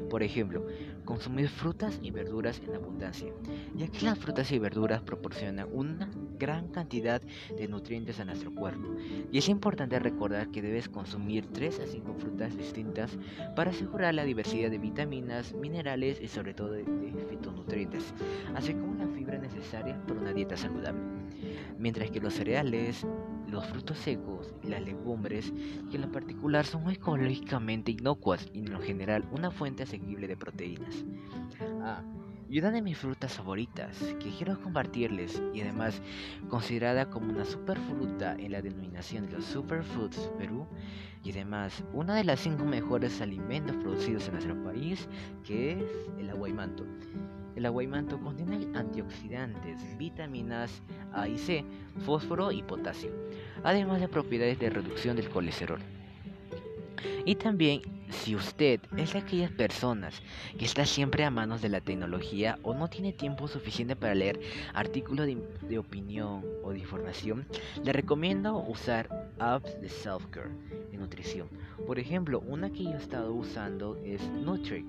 Por 0.09 0.23
ejemplo, 0.23 0.65
consumir 1.05 1.49
frutas 1.49 1.99
y 2.01 2.13
verduras 2.13 2.63
en 2.65 2.77
abundancia, 2.77 3.33
ya 3.75 3.89
que 3.89 4.03
las 4.03 4.17
frutas 4.17 4.53
y 4.53 4.61
verduras 4.61 5.03
proporcionan 5.03 5.67
una 5.73 6.09
gran 6.39 6.69
cantidad 6.69 7.21
de 7.59 7.67
nutrientes 7.67 8.21
a 8.21 8.25
nuestro 8.25 8.55
cuerpo. 8.55 8.95
Y 9.33 9.39
es 9.39 9.49
importante 9.49 9.99
recordar 9.99 10.49
que 10.53 10.63
debes 10.63 10.89
consumir 10.89 11.49
3 11.53 11.81
a 11.81 11.87
5 11.89 12.15
frutas 12.15 12.57
distintas 12.57 13.19
para 13.57 13.73
asegurar 13.73 14.15
la 14.15 14.23
diversidad 14.23 14.71
de 14.71 14.79
vitaminas, 14.79 15.55
minerales 15.55 16.21
y 16.23 16.29
sobre 16.29 16.55
todo 16.55 16.71
de, 16.71 16.85
fitonutrientes, 17.29 18.15
así 18.55 18.75
como 18.75 18.95
la 18.95 19.09
fibra 19.09 19.39
necesaria 19.39 20.01
para 20.07 20.21
una 20.21 20.33
dieta 20.33 20.57
saludable. 20.57 21.01
Mientras 21.81 22.13
que 22.13 22.21
los 22.21 22.35
cereales, 22.35 23.05
los 23.49 23.67
frutos 23.67 23.99
secos 23.99 24.55
y 24.63 24.69
las 24.69 24.83
legumbres, 24.83 25.53
que 25.91 25.97
en 25.97 26.03
lo 26.03 26.13
particular 26.13 26.65
son 26.65 26.91
ecológicamente 26.91 27.93
inocuas 27.93 28.49
y 28.53 28.61
en 28.61 28.73
lo 28.73 28.81
general 28.81 29.25
una 29.31 29.51
fuente 29.51 29.85
asequible 29.85 30.29
de 30.29 30.37
proteínas. 30.37 31.05
Ah, 31.83 32.03
y 32.49 32.61
una 32.61 32.71
de 32.71 32.83
mis 32.83 32.97
frutas 32.97 33.33
favoritas 33.35 33.99
que 34.21 34.31
quiero 34.31 34.61
compartirles 34.61 35.43
y 35.53 35.61
además 35.63 36.01
considerada 36.49 37.11
como 37.11 37.33
una 37.33 37.45
superfruta 37.45 38.35
en 38.39 38.53
la 38.53 38.63
denominación 38.63 39.27
de 39.27 39.33
los 39.33 39.45
Superfoods 39.47 40.31
Perú 40.39 40.67
y 41.25 41.33
además 41.33 41.83
una 41.93 42.15
de 42.15 42.25
las 42.25 42.41
cinco 42.41 42.65
mejores 42.65 43.21
alimentos 43.21 43.77
producidos 43.77 44.27
en 44.27 44.35
nuestro 44.35 44.63
país 44.63 45.09
que 45.45 45.73
es 45.73 45.85
el 46.19 46.31
aguaymanto. 46.31 46.85
El 47.57 47.65
aguaymanto 47.65 48.21
contiene 48.21 48.69
antioxidantes, 48.79 49.81
vitaminas 49.99 50.83
A 51.13 51.27
y 51.27 51.39
C, 51.39 51.65
fósforo 52.05 52.53
y 52.53 52.63
potasio, 52.63 53.11
además 53.65 54.01
de 54.01 54.09
propiedades 54.09 54.59
de 54.59 54.71
reducción 54.71 55.17
del 55.17 55.31
colesterol. 55.31 55.81
Y 57.25 57.35
también 57.35 57.81
si 58.11 58.37
usted 58.37 58.81
es 58.97 59.15
de 59.15 59.19
aquellas 59.19 59.51
personas 59.51 60.23
que 60.59 60.65
está 60.65 60.87
siempre 60.87 61.25
a 61.25 61.31
manos 61.31 61.63
de 61.63 61.69
la 61.69 61.81
tecnología 61.81 62.59
o 62.63 62.75
no 62.75 62.89
tiene 62.89 63.13
tiempo 63.13 63.49
suficiente 63.49 63.97
para 63.97 64.15
leer 64.15 64.39
artículos 64.75 65.27
de, 65.27 65.79
opinión 65.79 66.45
o 66.63 66.73
de 66.73 66.79
información, 66.79 67.47
le 67.83 67.93
recomiendo 67.93 68.57
usar 68.59 69.33
apps 69.39 69.81
de 69.81 69.89
self-care 69.89 70.51
de 70.91 70.99
nutrición. 70.99 71.49
Por 71.87 71.99
ejemplo, 71.99 72.41
una 72.41 72.71
que 72.71 72.85
yo 72.85 72.91
he 72.91 72.97
estado 72.97 73.33
usando 73.35 73.97
es 74.05 74.23
Nutri 74.29 74.85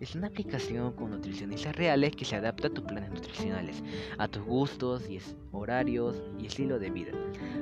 es 0.00 0.14
una 0.14 0.28
aplicación 0.28 0.92
con 0.92 1.10
nutricionistas 1.10 1.76
reales 1.76 2.16
que 2.16 2.24
se 2.24 2.34
adapta 2.34 2.68
a 2.68 2.70
tus 2.70 2.84
planes 2.84 3.10
nutricionales, 3.10 3.82
a 4.16 4.28
tus 4.28 4.42
gustos 4.42 5.08
y 5.10 5.20
horarios 5.52 6.22
y 6.38 6.46
estilo 6.46 6.78
de 6.78 6.90
vida. 6.90 7.12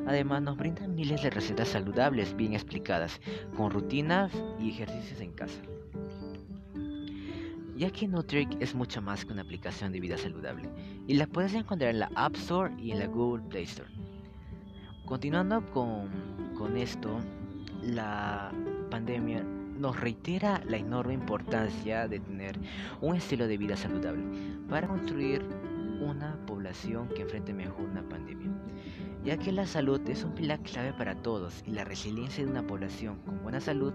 Además 0.06 0.42
nos 0.42 0.56
brindan 0.56 0.94
miles 0.94 1.20
de 1.22 1.30
recetas 1.30 1.68
saludables 1.68 2.36
bien 2.36 2.54
explicadas, 2.54 3.20
con 3.56 3.72
rutinas 3.72 4.32
y 4.60 4.70
ejercicios 4.70 5.20
en 5.20 5.32
casa. 5.32 5.60
Ya 7.76 7.90
que 7.90 8.08
Nutric 8.08 8.60
es 8.60 8.74
mucho 8.74 9.02
más 9.02 9.24
que 9.24 9.32
una 9.32 9.42
aplicación 9.42 9.92
de 9.92 10.00
vida 10.00 10.16
saludable 10.16 10.68
y 11.08 11.14
la 11.14 11.26
puedes 11.26 11.54
encontrar 11.54 11.90
en 11.90 12.00
la 12.00 12.10
App 12.14 12.36
Store 12.36 12.72
y 12.78 12.92
en 12.92 13.00
la 13.00 13.06
Google 13.06 13.42
Play 13.48 13.64
Store. 13.64 13.90
Continuando 15.06 15.64
con, 15.70 16.08
con 16.56 16.76
esto, 16.76 17.18
la 17.82 18.52
pandemia 18.90 19.44
nos 19.78 19.98
reitera 19.98 20.60
la 20.66 20.76
enorme 20.76 21.14
importancia 21.14 22.08
de 22.08 22.20
tener 22.20 22.58
un 23.00 23.16
estilo 23.16 23.46
de 23.46 23.56
vida 23.56 23.76
saludable 23.76 24.22
para 24.68 24.88
construir 24.88 25.42
una 26.00 26.38
población 26.46 27.08
que 27.08 27.22
enfrente 27.22 27.52
mejor 27.52 27.84
una 27.84 28.08
pandemia, 28.08 28.50
ya 29.24 29.36
que 29.36 29.52
la 29.52 29.66
salud 29.66 30.00
es 30.08 30.24
un 30.24 30.34
pilar 30.34 30.60
clave 30.60 30.92
para 30.92 31.14
todos 31.22 31.62
y 31.66 31.72
la 31.72 31.84
resiliencia 31.84 32.44
de 32.44 32.50
una 32.50 32.66
población 32.66 33.18
con 33.24 33.42
buena 33.42 33.60
salud 33.60 33.92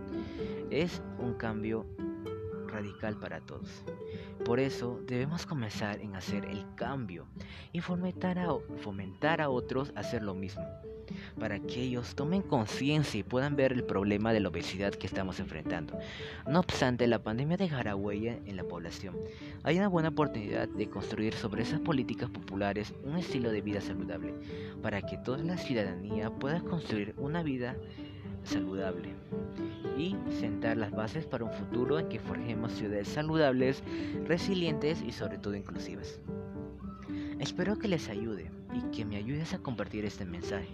es 0.70 1.02
un 1.20 1.34
cambio 1.34 1.86
radical 2.74 3.18
para 3.18 3.39
todos. 3.42 3.84
Por 4.44 4.60
eso 4.60 5.00
debemos 5.06 5.46
comenzar 5.46 6.01
en 6.01 6.15
hacer 6.15 6.46
el 6.46 6.65
cambio 6.75 7.27
y 7.72 7.80
fomentar 7.80 8.39
a, 8.39 8.50
fomentar 8.82 9.42
a 9.42 9.50
otros 9.50 9.94
a 9.96 10.01
hacer 10.01 10.24
lo 10.24 10.34
mismo 10.34 10.63
para 11.39 11.60
que 11.60 11.82
ellos 11.82 12.15
tomen 12.15 12.42
conciencia 12.42 13.20
y 13.20 13.24
puedan 13.24 13.56
ver 13.56 13.74
el 13.74 13.84
problema 13.84 14.34
de 14.34 14.39
la 14.39 14.50
obesidad 14.50 14.94
que 14.94 15.08
estamos 15.08 15.39
enfrentando. 15.39 15.98
No 16.48 16.60
obstante, 16.60 17.08
la 17.08 17.24
pandemia 17.24 17.58
dejará 17.58 17.96
huella 17.96 18.38
en 18.46 18.56
la 18.56 18.63
población. 18.63 19.15
Hay 19.63 19.77
una 19.77 19.88
buena 19.88 20.10
oportunidad 20.10 20.68
de 20.68 20.89
construir 20.89 21.34
sobre 21.34 21.63
esas 21.63 21.80
políticas 21.80 22.30
populares 22.30 22.94
un 23.03 23.18
estilo 23.18 23.51
de 23.51 23.62
vida 23.62 23.82
saludable, 23.82 24.34
para 24.82 25.01
que 25.01 25.18
toda 25.18 25.39
la 25.39 25.58
ciudadanía 25.58 26.30
pueda 26.30 26.62
construir 26.62 27.13
una 27.18 27.44
vida 27.44 27.75
saludable 28.44 29.14
y 29.98 30.16
sentar 30.40 30.78
las 30.78 30.92
bases 30.92 31.26
para 31.26 31.46
un 31.46 31.52
futuro 31.52 32.00
en 32.00 32.10
que 32.10 32.20
forjemos 32.20 32.72
ciudades 32.74 33.08
saludables, 33.08 33.84
resilientes 34.26 35.02
y 35.02 35.12
sobre 35.12 35.38
todo 35.38 35.56
inclusivas. 35.56 36.20
Espero 37.40 37.78
que 37.78 37.88
les 37.88 38.10
ayude 38.10 38.50
y 38.74 38.82
que 38.96 39.06
me 39.06 39.18
ayudes 39.18 39.54
a 39.54 39.60
compartir 39.60 40.06
este 40.06 40.26
mensaje 40.26 40.70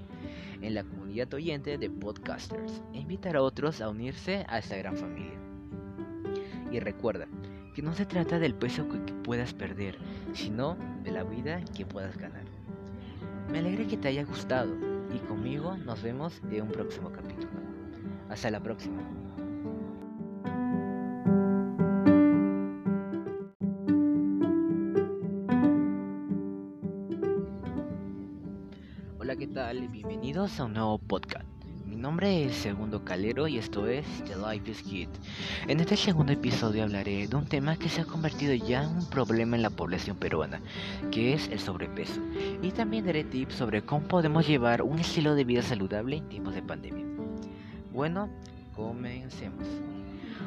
en 0.61 0.75
la 0.75 0.83
comunidad 0.83 1.33
oyente 1.33 1.77
de 1.77 1.89
podcasters 1.89 2.81
e 2.93 2.99
invitar 2.99 3.35
a 3.35 3.41
otros 3.41 3.81
a 3.81 3.89
unirse 3.89 4.45
a 4.47 4.59
esta 4.59 4.77
gran 4.77 4.95
familia. 4.95 5.39
Y 6.71 6.79
recuerda 6.79 7.27
que 7.73 7.81
no 7.81 7.93
se 7.93 8.05
trata 8.05 8.39
del 8.39 8.53
peso 8.53 8.87
que 8.89 8.97
puedas 9.23 9.53
perder, 9.53 9.97
sino 10.33 10.77
de 11.03 11.11
la 11.11 11.23
vida 11.23 11.61
que 11.75 11.85
puedas 11.85 12.17
ganar. 12.17 12.43
Me 13.51 13.59
alegra 13.59 13.87
que 13.87 13.97
te 13.97 14.09
haya 14.09 14.23
gustado 14.23 14.75
y 15.13 15.17
conmigo 15.19 15.75
nos 15.77 16.03
vemos 16.03 16.41
en 16.51 16.63
un 16.63 16.69
próximo 16.69 17.11
capítulo. 17.11 17.48
Hasta 18.29 18.51
la 18.51 18.59
próxima. 18.61 19.01
¿qué 29.39 29.47
tal? 29.47 29.87
Bienvenidos 29.87 30.59
a 30.59 30.65
un 30.65 30.73
nuevo 30.73 30.97
podcast. 30.97 31.45
Mi 31.85 31.95
nombre 31.95 32.43
es 32.43 32.55
Segundo 32.55 33.05
Calero 33.05 33.47
y 33.47 33.57
esto 33.57 33.87
es 33.87 34.05
The 34.25 34.35
Life 34.35 34.69
is 34.69 34.83
Kid. 34.83 35.07
En 35.69 35.79
este 35.79 35.95
segundo 35.95 36.33
episodio 36.33 36.83
hablaré 36.83 37.25
de 37.25 37.35
un 37.37 37.45
tema 37.45 37.77
que 37.77 37.87
se 37.87 38.01
ha 38.01 38.05
convertido 38.05 38.53
ya 38.53 38.83
en 38.83 38.89
un 38.89 39.09
problema 39.09 39.55
en 39.55 39.61
la 39.61 39.69
población 39.69 40.17
peruana, 40.17 40.59
que 41.09 41.31
es 41.31 41.47
el 41.47 41.59
sobrepeso. 41.59 42.19
Y 42.61 42.71
también 42.71 43.05
daré 43.05 43.23
tips 43.23 43.55
sobre 43.55 43.81
cómo 43.81 44.05
podemos 44.09 44.45
llevar 44.45 44.81
un 44.81 44.99
estilo 44.99 45.35
de 45.35 45.45
vida 45.45 45.61
saludable 45.61 46.17
en 46.17 46.27
tiempos 46.27 46.53
de 46.53 46.61
pandemia. 46.61 47.08
Bueno, 47.99 48.29
comencemos. 48.77 49.67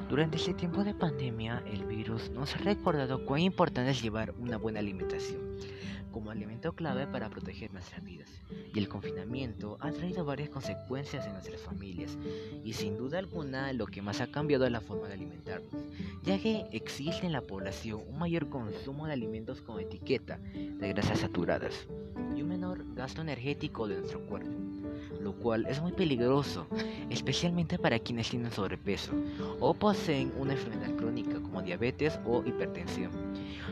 Durante 0.08 0.38
este 0.38 0.54
tiempo 0.54 0.84
de 0.84 0.94
pandemia, 0.94 1.62
el 1.70 1.84
virus 1.84 2.30
nos 2.30 2.54
ha 2.54 2.58
recordado 2.60 3.26
cuán 3.26 3.40
importante 3.42 3.90
es 3.90 4.00
llevar 4.00 4.32
una 4.40 4.56
buena 4.56 4.78
alimentación 4.78 5.58
como 6.10 6.30
alimento 6.30 6.72
clave 6.72 7.06
para 7.06 7.28
proteger 7.28 7.70
nuestras 7.70 8.02
vidas. 8.02 8.30
Y 8.74 8.78
el 8.78 8.88
confinamiento 8.88 9.76
ha 9.80 9.92
traído 9.92 10.24
varias 10.24 10.48
consecuencias 10.48 11.26
en 11.26 11.34
nuestras 11.34 11.60
familias 11.60 12.16
y 12.64 12.72
sin 12.72 12.96
duda 12.96 13.18
alguna 13.18 13.70
lo 13.74 13.84
que 13.84 14.00
más 14.00 14.22
ha 14.22 14.28
cambiado 14.28 14.64
es 14.64 14.72
la 14.72 14.80
forma 14.80 15.08
de 15.08 15.12
alimentarnos, 15.12 15.74
ya 16.22 16.38
que 16.38 16.64
existe 16.72 17.26
en 17.26 17.32
la 17.32 17.42
población 17.42 18.00
un 18.08 18.18
mayor 18.18 18.48
consumo 18.48 19.06
de 19.06 19.12
alimentos 19.12 19.60
con 19.60 19.78
etiqueta 19.78 20.38
de 20.38 20.88
grasas 20.88 21.20
saturadas 21.20 21.86
y 22.34 22.40
un 22.40 22.48
menor 22.48 22.94
gasto 22.94 23.20
energético 23.20 23.88
de 23.88 23.98
nuestro 23.98 24.24
cuerpo 24.24 24.71
lo 25.20 25.32
cual 25.32 25.66
es 25.66 25.80
muy 25.80 25.92
peligroso, 25.92 26.66
especialmente 27.10 27.78
para 27.78 27.98
quienes 27.98 28.30
tienen 28.30 28.50
sobrepeso 28.50 29.12
o 29.60 29.74
poseen 29.74 30.32
una 30.38 30.52
enfermedad 30.52 30.94
crónica 30.96 31.40
como 31.40 31.62
diabetes 31.62 32.18
o 32.24 32.42
hipertensión. 32.44 33.10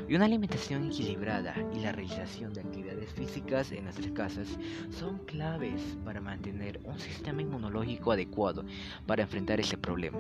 Y 0.09 0.15
una 0.15 0.25
alimentación 0.25 0.87
equilibrada 0.89 1.55
y 1.75 1.81
la 1.81 1.93
realización 1.93 2.53
de 2.53 2.63
actividades 2.63 3.13
físicas 3.13 3.71
en 3.73 3.85
nuestras 3.85 4.11
casas 4.13 4.49
son 4.91 5.19
claves 5.27 5.97
para 6.05 6.21
mantener 6.21 6.81
un 6.85 6.99
sistema 6.99 7.43
inmunológico 7.43 8.13
adecuado 8.13 8.65
para 9.07 9.23
enfrentar 9.23 9.61
ese 9.61 9.77
problema. 9.77 10.19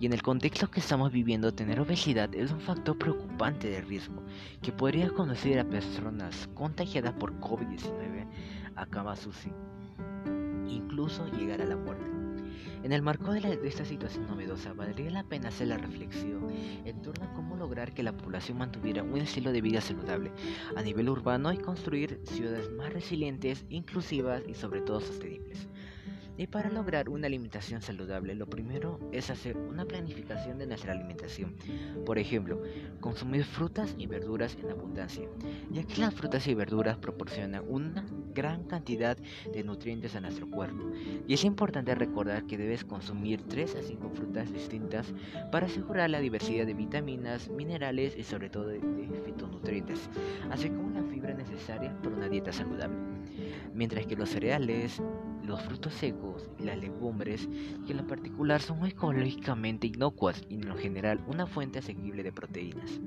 Y 0.00 0.06
en 0.06 0.12
el 0.12 0.22
contexto 0.22 0.70
que 0.70 0.80
estamos 0.80 1.12
viviendo, 1.12 1.54
tener 1.54 1.80
obesidad 1.80 2.34
es 2.34 2.50
un 2.50 2.60
factor 2.60 2.98
preocupante 2.98 3.68
de 3.70 3.80
riesgo 3.80 4.22
que 4.60 4.72
podría 4.72 5.08
conducir 5.10 5.58
a 5.58 5.64
personas 5.64 6.48
contagiadas 6.54 7.14
por 7.14 7.32
COVID-19 7.40 8.26
a 8.76 8.86
cama 8.86 9.16
sucia 9.16 9.52
incluso 10.68 11.26
llegar 11.32 11.62
a 11.62 11.66
la 11.66 11.76
muerte. 11.76 12.04
En 12.84 12.92
el 12.92 13.00
marco 13.00 13.32
de, 13.32 13.58
esta 13.64 13.84
situación 13.86 14.26
novedosa, 14.26 14.74
valdría 14.74 15.10
la 15.10 15.24
pena 15.24 15.48
hacer 15.48 15.68
la 15.68 15.78
reflexión 15.78 16.48
en 16.84 17.00
torno 17.00 17.24
a 17.24 17.32
cómo 17.32 17.56
lograr 17.56 17.94
que 17.94 18.02
la 18.02 18.14
población 18.14 18.58
mantuviera 18.58 19.02
un 19.02 19.16
estilo 19.16 19.52
de 19.52 19.62
vida 19.62 19.80
saludable 19.80 20.32
a 20.76 20.82
nivel 20.82 21.08
urbano 21.08 21.50
y 21.50 21.56
construir 21.56 22.20
ciudades 22.24 22.70
más 22.72 22.92
resilientes, 22.92 23.64
inclusivas 23.70 24.42
y 24.46 24.52
sobre 24.52 24.82
todo 24.82 25.00
sostenibles. 25.00 25.66
Y 26.36 26.48
para 26.48 26.68
lograr 26.68 27.08
una 27.08 27.28
alimentación 27.28 27.80
saludable, 27.80 28.34
lo 28.34 28.46
primero 28.46 28.98
es 29.12 29.30
hacer 29.30 29.56
una 29.56 29.84
planificación 29.84 30.58
de 30.58 30.66
nuestra 30.66 30.92
alimentación. 30.92 31.54
Por 32.04 32.18
ejemplo, 32.18 32.60
consumir 33.00 33.44
frutas 33.44 33.94
y 33.98 34.06
verduras 34.06 34.56
en 34.60 34.70
abundancia, 34.70 35.28
ya 35.70 35.84
que 35.84 36.00
las 36.00 36.12
frutas 36.12 36.46
y 36.48 36.54
verduras 36.54 36.96
proporcionan 36.98 37.64
una 37.68 38.04
gran 38.34 38.64
cantidad 38.64 39.16
de 39.52 39.62
nutrientes 39.62 40.16
a 40.16 40.20
nuestro 40.20 40.50
cuerpo. 40.50 40.90
Y 41.28 41.34
es 41.34 41.44
importante 41.44 41.94
recordar 41.94 42.46
que 42.46 42.58
debes 42.58 42.84
consumir 42.84 43.42
3 43.42 43.76
a 43.76 43.82
5 43.82 44.10
frutas 44.10 44.52
distintas 44.52 45.14
para 45.52 45.66
asegurar 45.66 46.10
la 46.10 46.18
diversidad 46.18 46.66
de 46.66 46.74
vitaminas, 46.74 47.48
minerales 47.48 48.16
y 48.16 48.24
sobre 48.24 48.50
todo 48.50 48.66
de, 48.66 48.80
fitonutrientes, 49.24 50.10
así 50.50 50.68
como 50.68 50.90
la 50.90 51.04
fibra 51.04 51.32
necesaria 51.32 51.96
para 52.02 52.16
una 52.16 52.28
dieta 52.28 52.52
saludable. 52.52 52.96
Mientras 53.72 54.06
que 54.06 54.16
los 54.16 54.30
cereales, 54.30 55.00
los 55.46 55.62
frutos 55.62 55.94
secos 55.94 56.48
y 56.58 56.64
las 56.64 56.78
legumbres, 56.78 57.48
que 57.86 57.92
en 57.92 57.98
lo 57.98 58.06
particular 58.06 58.60
son 58.60 58.84
ecológicamente 58.86 59.86
inocuas 59.86 60.42
y 60.48 60.54
en 60.54 60.68
lo 60.68 60.76
general 60.76 61.22
una 61.26 61.46
fuente 61.46 61.78
asequible 61.78 62.22
de 62.22 62.32
proteínas. 62.32 63.00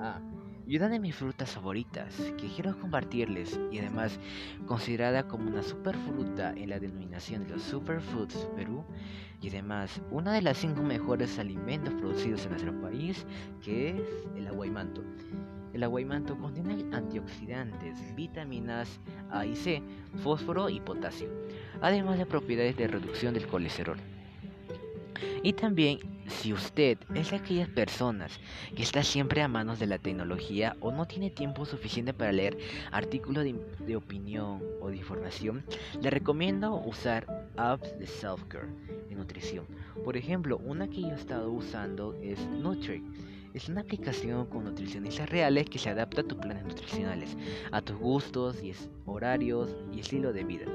Ah, 0.00 0.20
y 0.66 0.76
una 0.76 0.88
de 0.88 0.98
mis 0.98 1.14
frutas 1.14 1.50
favoritas 1.50 2.14
que 2.36 2.48
quiero 2.48 2.78
compartirles 2.80 3.58
y 3.70 3.78
además 3.78 4.18
considerada 4.66 5.28
como 5.28 5.48
una 5.48 5.62
superfruta 5.62 6.52
en 6.56 6.70
la 6.70 6.80
denominación 6.80 7.44
de 7.44 7.50
los 7.50 7.62
Superfoods 7.62 8.48
Perú 8.56 8.84
y 9.40 9.48
además 9.48 10.00
una 10.10 10.32
de 10.32 10.42
las 10.42 10.58
cinco 10.58 10.82
mejores 10.82 11.38
alimentos 11.38 11.94
producidos 11.94 12.44
en 12.44 12.50
nuestro 12.50 12.80
país 12.80 13.24
que 13.62 13.90
es 13.90 14.26
el 14.36 14.48
aguaymanto. 14.48 15.02
El 15.72 15.82
aguaymanto 15.82 16.38
contiene 16.38 16.84
antioxidantes, 16.94 17.98
vitaminas 18.14 19.00
A 19.30 19.44
y 19.44 19.54
C, 19.54 19.82
fósforo 20.22 20.70
y 20.70 20.80
potasio, 20.80 21.28
además 21.80 22.18
de 22.18 22.26
propiedades 22.26 22.76
de 22.76 22.88
reducción 22.88 23.34
del 23.34 23.46
colesterol. 23.46 23.98
Y 25.42 25.52
también, 25.52 25.98
si 26.26 26.52
usted 26.52 26.98
es 27.14 27.30
de 27.30 27.36
aquellas 27.36 27.68
personas 27.68 28.40
que 28.74 28.82
está 28.82 29.02
siempre 29.02 29.42
a 29.42 29.48
manos 29.48 29.78
de 29.78 29.86
la 29.86 29.98
tecnología 29.98 30.76
o 30.80 30.90
no 30.90 31.06
tiene 31.06 31.30
tiempo 31.30 31.64
suficiente 31.64 32.12
para 32.12 32.32
leer 32.32 32.58
artículos 32.90 33.44
de, 33.44 33.54
de 33.86 33.96
opinión 33.96 34.60
o 34.80 34.88
de 34.88 34.96
información, 34.96 35.64
le 36.00 36.10
recomiendo 36.10 36.74
usar 36.74 37.26
apps 37.56 37.98
de 37.98 38.06
self-care 38.06 38.68
en 39.08 39.18
nutrición. 39.18 39.66
Por 40.04 40.16
ejemplo, 40.16 40.58
una 40.58 40.88
que 40.88 41.02
yo 41.02 41.10
he 41.10 41.14
estado 41.14 41.50
usando 41.50 42.14
es 42.14 42.40
Nutric 42.48 43.02
es 43.56 43.70
una 43.70 43.80
aplicación 43.80 44.44
con 44.46 44.64
nutricionistas 44.64 45.30
reales 45.30 45.64
que 45.70 45.78
se 45.78 45.88
adapta 45.88 46.20
a 46.20 46.24
tus 46.24 46.36
planes 46.36 46.62
nutricionales, 46.62 47.38
a 47.72 47.80
tus 47.80 47.96
gustos 47.96 48.62
y 48.62 48.74
horarios 49.06 49.74
y 49.94 50.00
estilo 50.00 50.34
de 50.34 50.44
vida. 50.44 50.66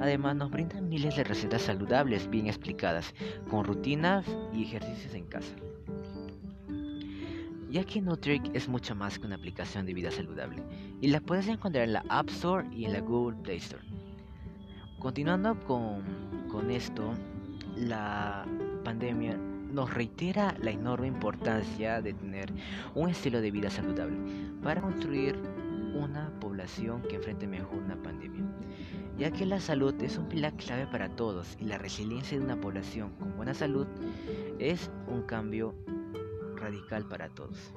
Además 0.00 0.34
nos 0.34 0.50
brindan 0.50 0.88
miles 0.88 1.14
de 1.14 1.22
recetas 1.22 1.62
saludables 1.62 2.28
bien 2.28 2.48
explicadas, 2.48 3.14
con 3.48 3.64
rutinas 3.64 4.26
y 4.52 4.64
ejercicios 4.64 5.14
en 5.14 5.26
casa. 5.26 5.54
Ya 7.70 7.84
que 7.84 8.00
Nutric 8.00 8.52
es 8.52 8.68
mucho 8.68 8.96
más 8.96 9.16
que 9.16 9.26
una 9.26 9.36
aplicación 9.36 9.86
de 9.86 9.94
vida 9.94 10.10
saludable 10.10 10.60
y 11.00 11.08
la 11.08 11.20
puedes 11.20 11.46
encontrar 11.46 11.84
en 11.84 11.92
la 11.92 12.04
App 12.08 12.28
Store 12.30 12.66
y 12.72 12.84
en 12.84 12.94
la 12.94 13.00
Google 13.00 13.36
Play 13.44 13.58
Store. 13.58 13.84
Continuando 14.98 15.56
con, 15.66 16.02
con 16.48 16.72
esto, 16.72 17.12
la 17.76 18.44
pandemia 18.82 19.38
nos 19.74 19.92
reitera 19.92 20.54
la 20.60 20.70
enorme 20.70 21.08
importancia 21.08 22.00
de 22.00 22.14
tener 22.14 22.52
un 22.94 23.10
estilo 23.10 23.40
de 23.40 23.50
vida 23.50 23.70
saludable 23.70 24.16
para 24.62 24.80
construir 24.80 25.36
una 25.94 26.30
población 26.40 27.02
que 27.02 27.16
enfrente 27.16 27.46
mejor 27.46 27.78
una 27.78 28.00
pandemia, 28.02 28.44
ya 29.18 29.30
que 29.30 29.46
la 29.46 29.60
salud 29.60 29.94
es 30.02 30.16
un 30.16 30.28
pilar 30.28 30.54
clave 30.54 30.86
para 30.86 31.08
todos 31.08 31.56
y 31.60 31.64
la 31.64 31.78
resiliencia 31.78 32.38
de 32.38 32.44
una 32.44 32.60
población 32.60 33.10
con 33.18 33.36
buena 33.36 33.54
salud 33.54 33.86
es 34.58 34.90
un 35.06 35.22
cambio 35.22 35.74
radical 36.64 37.06
para 37.06 37.28
todos. 37.28 37.72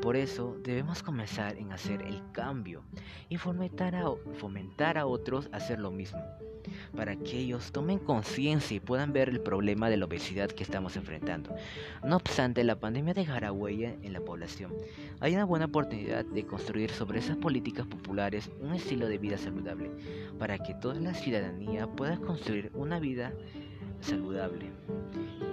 Por 0.00 0.16
eso 0.16 0.56
debemos 0.62 1.02
comenzar 1.02 1.56
en 1.56 1.72
hacer 1.72 2.02
el 2.02 2.22
cambio 2.32 2.82
y 3.28 3.36
fomentar 3.36 3.94
a, 3.94 4.10
fomentar 4.38 4.98
a 4.98 5.06
otros 5.06 5.48
a 5.52 5.56
hacer 5.56 5.78
lo 5.78 5.90
mismo 5.90 6.20
para 6.96 7.16
que 7.16 7.38
ellos 7.38 7.72
tomen 7.72 7.98
conciencia 7.98 8.76
y 8.76 8.80
puedan 8.80 9.12
ver 9.12 9.28
el 9.28 9.40
problema 9.40 9.90
de 9.90 9.96
la 9.96 10.04
obesidad 10.04 10.50
que 10.50 10.62
estamos 10.62 10.96
enfrentando. 10.96 11.54
No 12.04 12.16
obstante, 12.16 12.64
la 12.64 12.78
pandemia 12.78 13.14
dejará 13.14 13.52
huella 13.52 13.94
en 14.02 14.12
la 14.12 14.20
población. 14.20 14.72
Hay 15.20 15.34
una 15.34 15.44
buena 15.44 15.66
oportunidad 15.66 16.24
de 16.24 16.46
construir 16.46 16.90
sobre 16.90 17.18
esas 17.18 17.36
políticas 17.36 17.86
populares 17.86 18.50
un 18.60 18.74
estilo 18.74 19.08
de 19.08 19.18
vida 19.18 19.38
saludable, 19.38 19.90
para 20.38 20.58
que 20.58 20.74
toda 20.74 20.94
la 21.00 21.14
ciudadanía 21.14 21.86
pueda 21.86 22.16
construir 22.18 22.70
una 22.74 22.98
vida 22.98 23.32
saludable 24.00 24.70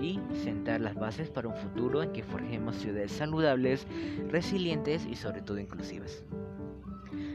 y 0.02 0.20
sentar 0.44 0.82
las 0.82 0.96
bases 0.96 1.30
para 1.30 1.48
un 1.48 1.56
futuro 1.56 2.04
en 2.04 2.12
que 2.12 2.24
forjemos 2.24 2.76
ciudades 2.76 3.12
saludables, 3.12 3.86
resilientes 4.30 5.06
y 5.06 5.16
sobre 5.16 5.42
todo 5.42 5.60
inclusivas. 5.60 6.24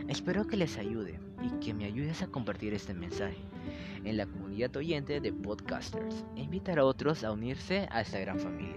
Espero 0.08 0.46
que 0.46 0.56
les 0.56 0.78
ayude 0.78 1.18
y 1.42 1.50
que 1.64 1.74
me 1.74 1.84
ayudes 1.84 2.22
a 2.22 2.26
compartir 2.26 2.74
este 2.74 2.94
mensaje 2.94 3.38
en 4.04 4.16
la 4.16 4.26
comunidad 4.26 4.76
oyente 4.76 5.20
de 5.20 5.32
podcasters 5.32 6.24
e 6.36 6.42
invitar 6.42 6.78
a 6.78 6.84
otros 6.84 7.24
a 7.24 7.32
unirse 7.32 7.88
a 7.90 8.02
esta 8.02 8.18
gran 8.18 8.38
familia. 8.38 8.76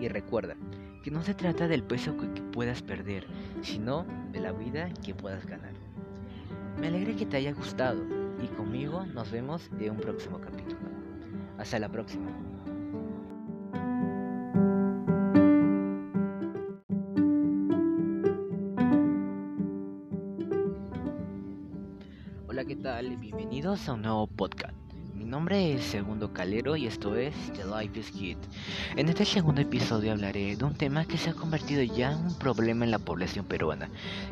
Y 0.00 0.08
recuerda 0.08 0.56
que 1.02 1.10
no 1.10 1.22
se 1.22 1.34
trata 1.34 1.68
del 1.68 1.82
peso 1.82 2.16
que 2.16 2.26
puedas 2.52 2.82
perder, 2.82 3.26
sino 3.62 4.06
de 4.32 4.40
la 4.40 4.52
vida 4.52 4.90
que 5.04 5.14
puedas 5.14 5.46
ganar. 5.46 5.72
Me 6.78 6.88
alegra 6.88 7.14
que 7.16 7.26
te 7.26 7.36
haya 7.36 7.52
gustado 7.52 8.02
y 8.42 8.46
conmigo 8.48 9.04
nos 9.06 9.30
vemos 9.30 9.70
en 9.78 9.90
un 9.90 9.96
próximo 9.98 10.40
capítulo. 10.40 10.79
Hasta 11.60 11.78
la 11.78 11.88
próxima. 11.90 12.30
¿qué 22.66 22.76
tal? 22.76 23.16
Bienvenidos 23.16 23.88
a 23.88 23.94
un 23.94 24.02
nuevo 24.02 24.26
podcast. 24.26 24.74
Mi 25.14 25.24
nombre 25.24 25.72
es 25.72 25.82
Segundo 25.82 26.32
Calero 26.32 26.76
y 26.76 26.86
esto 26.86 27.16
es 27.16 27.34
The 27.54 27.64
Life 27.64 27.98
is 27.98 28.12
Good. 28.12 28.36
En 28.96 29.08
este 29.08 29.24
segundo 29.24 29.60
episodio 29.60 30.12
hablaré 30.12 30.54
de 30.54 30.64
un 30.64 30.74
tema 30.74 31.04
que 31.04 31.18
se 31.18 31.30
ha 31.30 31.34
convertido 31.34 31.82
ya 31.82 32.12
en 32.12 32.18
un 32.18 32.38
problema 32.38 32.84
en 32.84 32.90
la 32.90 33.00
población 33.00 33.46
peruana, 33.46 33.88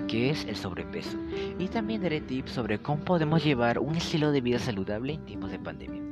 que 0.07 0.31
es 0.31 0.45
el 0.45 0.57
sobrepeso. 0.57 1.19
Y 1.59 1.67
también 1.67 2.03
daré 2.03 2.21
tips 2.21 2.53
sobre 2.53 2.79
cómo 2.79 3.03
podemos 3.05 3.43
llevar 3.43 3.81
un 3.81 3.97
estilo 3.97 4.31
de 4.31 4.41
vida 4.41 4.59
saludable 4.59 5.14
en 5.14 5.25
tiempos 5.25 5.51
de 5.51 5.59
pandemia. 5.59 6.08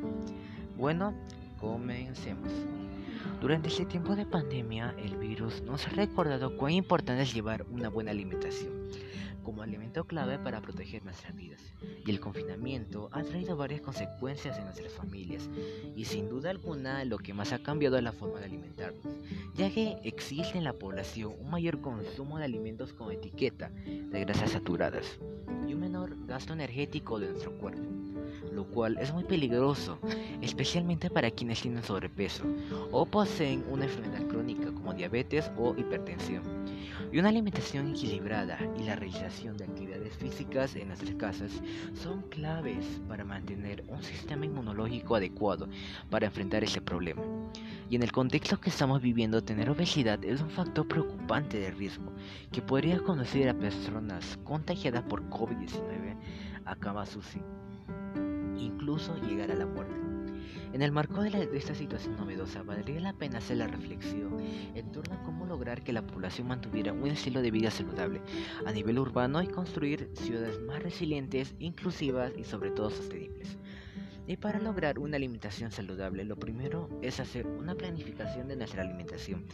Bueno, 0.77 1.15
comencemos. 1.59 2.53
Durante 3.41 3.69
este 3.69 3.87
tiempo 3.87 4.15
de 4.15 4.27
pandemia, 4.27 4.95
el 4.99 5.17
virus 5.17 5.63
nos 5.63 5.87
ha 5.87 5.91
recordado 5.91 6.55
cuán 6.57 6.73
importante 6.73 7.23
es 7.23 7.33
llevar 7.33 7.65
una 7.71 7.89
buena 7.89 8.11
alimentación 8.11 8.73
como 9.43 9.63
alimento 9.63 10.05
clave 10.05 10.39
para 10.41 10.61
proteger 10.61 11.05
nuestras 11.05 11.35
vidas. 11.35 11.63
Y 12.05 12.11
el 12.11 12.21
confinamiento 12.21 13.09
ha 13.13 13.23
traído 13.23 13.57
varias 13.57 13.81
consecuencias 13.81 14.59
en 14.59 14.65
nuestras 14.65 14.93
familias. 14.93 15.49
Y 15.95 16.05
sin 16.05 16.29
duda 16.29 16.51
alguna 16.51 17.05
lo 17.05 17.19
que 17.19 17.33
más 17.33 17.53
ha 17.53 17.63
cambiado 17.63 17.97
es 17.97 18.03
la 18.03 18.13
forma 18.13 18.41
de 18.41 18.47
alimentarnos, 18.47 19.15
ya 19.55 19.71
que 19.71 19.99
existe 20.03 20.59
en 20.59 20.65
la 20.65 20.73
población 20.73 21.33
un 21.41 21.51
mayor 21.51 21.81
consumo 21.81 22.39
de 22.39 22.45
alimentos 22.45 22.93
con 22.93 23.13
etiqueta 23.13 23.71
de 23.71 24.21
grasas 24.21 24.51
saturadas 24.51 25.19
y 25.67 25.75
un 25.75 25.81
menor 25.81 26.17
gasto 26.27 26.53
energético 26.53 27.19
de 27.21 27.29
nuestro 27.29 27.57
cuerpo 27.57 28.06
lo 28.57 28.65
cual 28.65 28.97
es 28.99 29.13
muy 29.13 29.23
peligroso, 29.23 29.99
especialmente 30.41 31.11
para 31.11 31.31
quienes 31.31 31.61
tienen 31.61 31.83
sobrepeso 31.83 32.43
o 32.91 33.05
poseen 33.05 33.63
una 33.71 33.85
enfermedad 33.85 34.27
crónica 34.29 34.73
como 34.73 34.95
diabetes 34.95 35.51
o 35.59 35.75
hipertensión. 35.77 36.43
Y 37.13 37.19
una 37.19 37.29
alimentación 37.29 37.91
equilibrada 37.91 38.59
y 38.79 38.85
la 38.85 38.97
realización 38.97 39.59
de 39.59 39.65
actividades 39.65 40.17
físicas 40.17 40.75
en 40.75 40.89
nuestras 40.89 41.15
casas 41.17 41.53
son 41.95 42.23
claves 42.23 43.01
para 43.07 43.25
mantener 43.25 43.85
un 43.89 44.03
sistema 44.03 44.47
inmunológico 44.47 45.17
adecuado 45.17 45.69
para 46.09 46.27
enfrentar 46.27 46.65
ese 46.65 46.81
problema. 46.81 47.23
Y 47.91 47.97
en 47.97 48.03
el 48.03 48.11
contexto 48.11 48.59
que 48.59 48.71
estamos 48.71 49.03
viviendo, 49.03 49.45
tener 49.45 49.69
obesidad 49.69 50.25
es 50.25 50.41
un 50.41 50.51
factor 50.51 50.89
preocupante 50.89 51.59
de 51.59 51.73
riesgo 51.73 52.11
que 52.51 52.63
podría 52.63 52.99
conducir 53.01 53.51
a 53.51 53.55
personas 53.55 54.39
contagiadas 54.45 55.03
por 55.03 55.23
COVID-19 55.29 56.17
a 56.65 56.75
cama 56.75 57.05
sucia 57.05 57.43
incluso 58.59 59.17
llegar 59.23 59.51
a 59.51 59.55
la 59.55 59.67
muerte. 59.67 59.95
En 60.73 60.83
el 60.83 60.93
marco 60.93 61.23
de, 61.23 61.49
esta 61.55 61.75
situación 61.75 62.17
novedosa, 62.17 62.63
valdría 62.63 63.01
la 63.01 63.15
pena 63.15 63.39
hacer 63.39 63.57
la 63.57 63.67
reflexión 63.67 64.37
en 64.75 64.93
torno 64.93 65.15
a 65.15 65.23
cómo 65.23 65.47
lograr 65.47 65.83
que 65.83 65.93
la 65.93 66.07
población 66.07 66.49
mantuviera 66.49 66.93
un 66.93 67.07
estilo 67.07 67.41
de 67.41 67.51
vida 67.51 67.71
saludable 67.71 68.21
a 68.67 68.73
nivel 68.73 68.99
urbano 68.99 69.43
y 69.43 69.47
construir 69.47 70.11
ciudades 70.15 70.61
más 70.61 70.83
resilientes, 70.83 71.55
inclusivas 71.59 72.33
y 72.37 72.45
sobre 72.45 72.71
todo 72.71 72.91
sostenibles. 72.91 73.57
Y 74.29 74.37
para 74.37 74.59
lograr 74.59 74.99
una 74.99 75.17
alimentación 75.17 75.71
saludable, 75.71 76.25
lo 76.25 76.37
primero 76.37 76.89
es 77.01 77.21
hacer 77.21 77.47
una 77.47 77.75
planificación 77.75 78.49
de 78.49 78.57
nuestra 78.57 78.83
alimentación. 78.83 79.45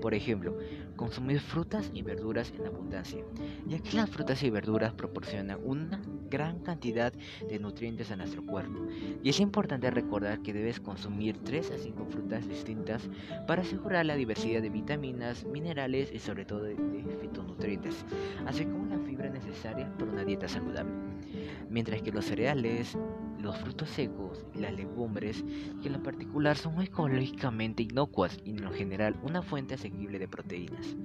Por 0.00 0.14
ejemplo, 0.14 0.56
consumir 0.96 1.40
frutas 1.40 1.90
y 1.92 2.02
verduras 2.02 2.52
en 2.58 2.66
abundancia, 2.66 3.22
ya 3.66 3.78
que 3.78 3.96
las 3.96 4.08
frutas 4.08 4.42
y 4.42 4.50
verduras 4.50 4.94
proporcionan 4.94 5.58
una 5.62 6.00
gran 6.30 6.60
cantidad 6.60 7.12
de 7.46 7.58
nutrientes 7.58 8.10
a 8.10 8.16
nuestro 8.16 8.44
cuerpo. 8.46 8.86
Y 9.22 9.28
es 9.28 9.38
importante 9.38 9.90
recordar 9.90 10.40
que 10.40 10.54
debes 10.54 10.80
consumir 10.80 11.36
3 11.44 11.70
a 11.72 11.78
5 11.78 12.06
frutas 12.06 12.48
distintas 12.48 13.10
para 13.46 13.62
asegurar 13.62 14.06
la 14.06 14.16
diversidad 14.16 14.62
de 14.62 14.70
vitaminas, 14.70 15.44
minerales 15.44 16.10
y 16.10 16.18
sobre 16.18 16.46
todo 16.46 16.62
de, 16.62 16.76
fitonutrientes, 17.20 18.06
así 18.46 18.64
como 18.64 18.86
la 18.86 18.98
fibra 18.98 19.28
necesaria 19.28 19.92
para 19.98 20.10
una 20.10 20.24
dieta 20.24 20.48
saludable. 20.48 20.92
Mientras 21.68 22.02
que 22.02 22.12
los 22.12 22.24
cereales, 22.24 22.96
los 23.42 23.58
frutos 23.58 23.90
secos 23.90 24.46
y 24.54 24.58
las 24.58 24.72
legumbres, 24.72 25.44
que 25.80 25.88
en 25.88 25.94
lo 25.94 26.02
particular 26.02 26.56
son 26.56 26.80
ecológicamente 26.80 27.82
inocuas 27.82 28.38
y 28.44 28.50
en 28.50 28.62
lo 28.62 28.72
general 28.72 29.16
una 29.22 29.42
fuente 29.42 29.74
asequible 29.74 30.18
de 30.18 30.28
proteínas. 30.28 30.96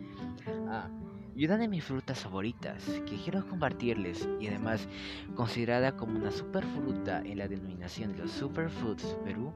Ah, 0.69 0.89
y 1.37 1.45
una 1.45 1.57
de 1.57 1.67
mis 1.67 1.83
frutas 1.83 2.19
favoritas 2.19 2.83
que 3.05 3.15
quiero 3.23 3.47
compartirles 3.47 4.27
y 4.39 4.47
además 4.47 4.87
considerada 5.35 5.95
como 5.95 6.17
una 6.17 6.31
superfruta 6.31 7.21
en 7.21 7.37
la 7.37 7.47
denominación 7.47 8.13
de 8.13 8.23
los 8.23 8.31
Superfoods 8.31 9.15
Perú 9.23 9.53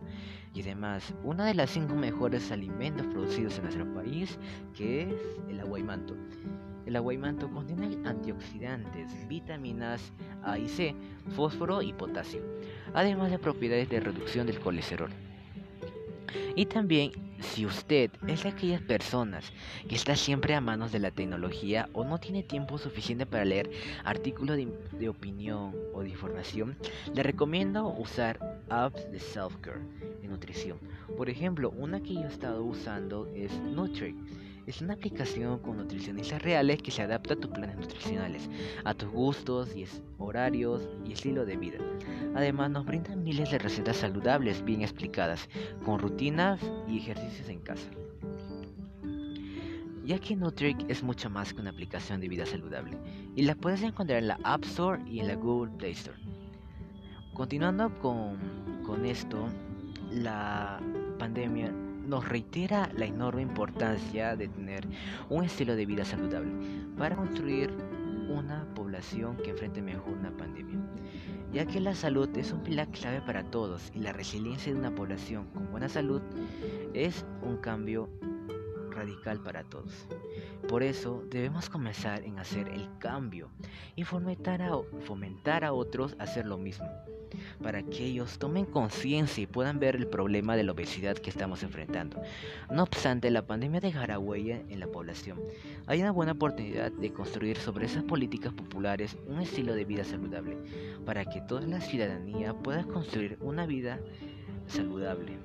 y 0.54 0.62
además 0.62 1.12
una 1.24 1.44
de 1.44 1.56
las 1.56 1.72
cinco 1.72 1.96
mejores 1.96 2.52
alimentos 2.52 3.08
producidos 3.08 3.58
en 3.58 3.64
nuestro 3.64 3.92
país 3.96 4.38
que 4.76 5.10
es 5.10 5.40
el 5.50 5.60
aguaymanto. 5.60 6.16
El 6.86 6.96
aguaymanto 6.96 7.50
contiene 7.50 7.98
antioxidantes, 8.08 9.28
vitaminas 9.28 10.12
A 10.44 10.58
y 10.58 10.68
C, 10.68 10.96
fósforo 11.36 11.82
y 11.82 11.94
potasio, 11.94 12.42
además 12.94 13.32
de 13.32 13.40
propiedades 13.40 13.90
de 13.90 14.00
reducción 14.00 14.48
del 14.48 14.60
colesterol. 14.60 15.12
Y 16.56 16.66
también 16.66 17.12
si 17.42 17.66
usted 17.66 18.12
es 18.28 18.44
de 18.44 18.50
aquellas 18.50 18.82
personas 18.82 19.52
que 19.88 19.96
está 19.96 20.16
siempre 20.16 20.54
a 20.54 20.62
manos 20.62 20.92
de 20.92 21.00
la 21.00 21.12
tecnología 21.12 21.90
o 21.94 22.04
no 22.04 22.20
tiene 22.20 22.44
tiempo 22.44 22.78
suficiente 22.78 23.26
para 23.26 23.46
leer 23.46 23.72
artículos 24.04 24.58
de, 24.58 25.10
opinión 25.10 25.76
o 25.94 26.02
de 26.02 26.10
información, 26.10 26.78
le 27.14 27.24
recomiendo 27.24 27.88
usar 27.88 28.40
apps 28.70 29.12
de 29.12 29.20
self-care 29.20 29.82
de 30.22 30.28
nutrición. 30.28 30.78
Por 31.18 31.30
ejemplo, 31.30 31.72
una 31.72 32.02
que 32.02 32.14
yo 32.14 32.22
he 32.22 32.28
estado 32.28 32.64
usando 32.64 33.28
es 33.36 33.52
Nutri 33.60 34.16
es 34.72 34.82
una 34.82 34.94
aplicación 34.94 35.60
con 35.60 35.76
nutricionistas 35.76 36.42
reales 36.42 36.82
que 36.82 36.92
se 36.92 37.02
adapta 37.02 37.34
a 37.34 37.38
tus 37.38 37.52
planes 37.52 37.76
nutricionales, 37.76 38.50
a 38.86 38.94
tus 38.94 39.10
gustos 39.10 39.76
y 39.76 39.86
horarios 40.18 40.88
y 41.06 41.12
estilo 41.12 41.46
de 41.46 41.58
vida. 41.58 41.80
Además 42.36 42.72
nos 42.72 42.86
brindan 42.86 43.22
miles 43.22 43.52
de 43.52 43.60
recetas 43.60 43.98
saludables 43.98 44.64
bien 44.64 44.82
explicadas, 44.82 45.50
con 45.84 46.00
rutinas 46.00 46.62
y 46.88 47.00
ejercicios 47.00 47.50
en 47.50 47.60
casa. 47.60 47.90
Ya 50.06 50.18
que 50.20 50.38
Nutric 50.38 50.90
es 50.90 51.04
mucho 51.04 51.30
más 51.30 51.54
que 51.54 51.60
una 51.60 51.72
aplicación 51.72 52.22
de 52.22 52.30
vida 52.30 52.46
saludable 52.46 52.98
y 53.36 53.42
la 53.42 53.56
puedes 53.56 53.84
encontrar 53.84 54.20
en 54.20 54.30
la 54.30 54.40
App 54.46 54.64
Store 54.64 55.04
y 55.06 55.20
en 55.20 55.28
la 55.28 55.36
Google 55.36 55.74
Play 55.80 55.92
Store. 55.92 56.18
Continuando 57.34 57.94
con, 58.00 58.38
con 58.86 59.06
esto, 59.06 59.50
la 60.12 60.80
pandemia 61.20 61.74
nos 62.12 62.28
reitera 62.28 62.92
la 62.98 63.06
enorme 63.06 63.42
importancia 63.42 64.36
de 64.36 64.50
tener 64.50 64.86
un 65.30 65.46
estilo 65.46 65.78
de 65.78 65.86
vida 65.86 66.04
saludable 66.04 66.52
para 66.98 67.16
construir 67.16 67.72
una 68.28 68.68
población 68.76 69.38
que 69.38 69.52
enfrente 69.52 69.82
mejor 69.82 70.12
una 70.12 70.36
pandemia, 70.36 70.78
ya 71.54 71.66
que 71.66 71.80
la 71.80 71.96
salud 71.96 72.30
es 72.38 72.52
un 72.52 72.64
pilar 72.64 72.90
clave 72.90 73.22
para 73.22 73.50
todos 73.50 73.94
y 73.96 74.00
la 74.00 74.12
resiliencia 74.12 74.74
de 74.74 74.80
una 74.80 74.94
población 74.94 75.48
con 75.54 75.72
buena 75.72 75.88
salud 75.88 76.22
es 76.94 77.26
un 77.44 77.56
cambio 77.56 78.10
radical 78.90 79.40
para 79.40 79.64
todos. 79.64 80.06
Por 80.68 80.84
eso 80.84 81.24
debemos 81.30 81.70
comenzar 81.70 82.26
en 82.26 82.40
hacer 82.40 82.68
el 82.68 82.90
cambio 83.00 83.48
y 83.96 84.04
fomentar 84.04 84.62
a, 84.62 84.72
fomentar 85.06 85.64
a 85.64 85.72
otros 85.72 86.18
a 86.20 86.24
hacer 86.24 86.46
lo 86.46 86.58
mismo 86.58 86.90
para 87.62 87.84
que 87.84 88.06
ellos 88.06 88.38
tomen 88.40 88.66
conciencia 88.66 89.44
y 89.44 89.48
puedan 89.48 89.80
ver 89.80 89.96
el 89.96 90.08
problema 90.08 90.56
de 90.56 90.64
la 90.64 90.72
obesidad 90.72 91.18
que 91.18 91.30
estamos 91.30 91.64
enfrentando. 91.64 92.22
No 92.70 92.84
obstante, 92.84 93.32
la 93.32 93.46
pandemia 93.46 93.80
dejará 93.80 94.20
huella 94.20 94.62
en 94.70 94.80
la 94.80 94.88
población. 94.88 95.40
Hay 95.88 96.02
una 96.02 96.12
buena 96.12 96.34
oportunidad 96.34 96.92
de 96.92 97.12
construir 97.12 97.58
sobre 97.58 97.86
esas 97.86 98.04
políticas 98.04 98.54
populares 98.54 99.18
un 99.28 99.42
estilo 99.42 99.74
de 99.74 99.86
vida 99.86 100.04
saludable, 100.04 100.58
para 101.06 101.26
que 101.26 101.42
toda 101.42 101.62
la 101.62 101.82
ciudadanía 101.82 102.54
pueda 102.54 102.84
construir 102.84 103.38
una 103.42 103.66
vida 103.66 104.00
saludable 104.68 105.38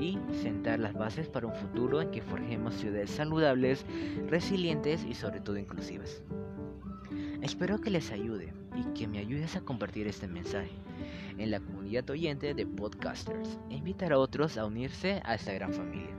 y 0.00 0.18
sentar 0.42 0.80
las 0.80 0.94
bases 0.94 1.28
para 1.28 1.46
un 1.46 1.54
futuro 1.54 2.00
en 2.00 2.10
que 2.10 2.22
forjemos 2.22 2.74
ciudades 2.74 3.10
saludables, 3.10 3.84
resilientes 4.28 5.04
y 5.04 5.14
sobre 5.14 5.40
todo 5.40 5.58
inclusivas. 5.58 6.22
Espero 7.42 7.80
que 7.80 7.90
les 7.90 8.10
ayude 8.12 8.52
y 8.76 8.82
que 8.92 9.08
me 9.08 9.18
ayudes 9.18 9.56
a 9.56 9.62
compartir 9.62 10.06
este 10.06 10.28
mensaje 10.28 10.72
en 11.38 11.50
la 11.50 11.60
comunidad 11.60 12.08
oyente 12.10 12.52
de 12.52 12.66
podcasters 12.66 13.58
e 13.70 13.76
invitar 13.76 14.12
a 14.12 14.18
otros 14.18 14.58
a 14.58 14.66
unirse 14.66 15.22
a 15.24 15.36
esta 15.36 15.54
gran 15.54 15.72
familia. 15.72 16.14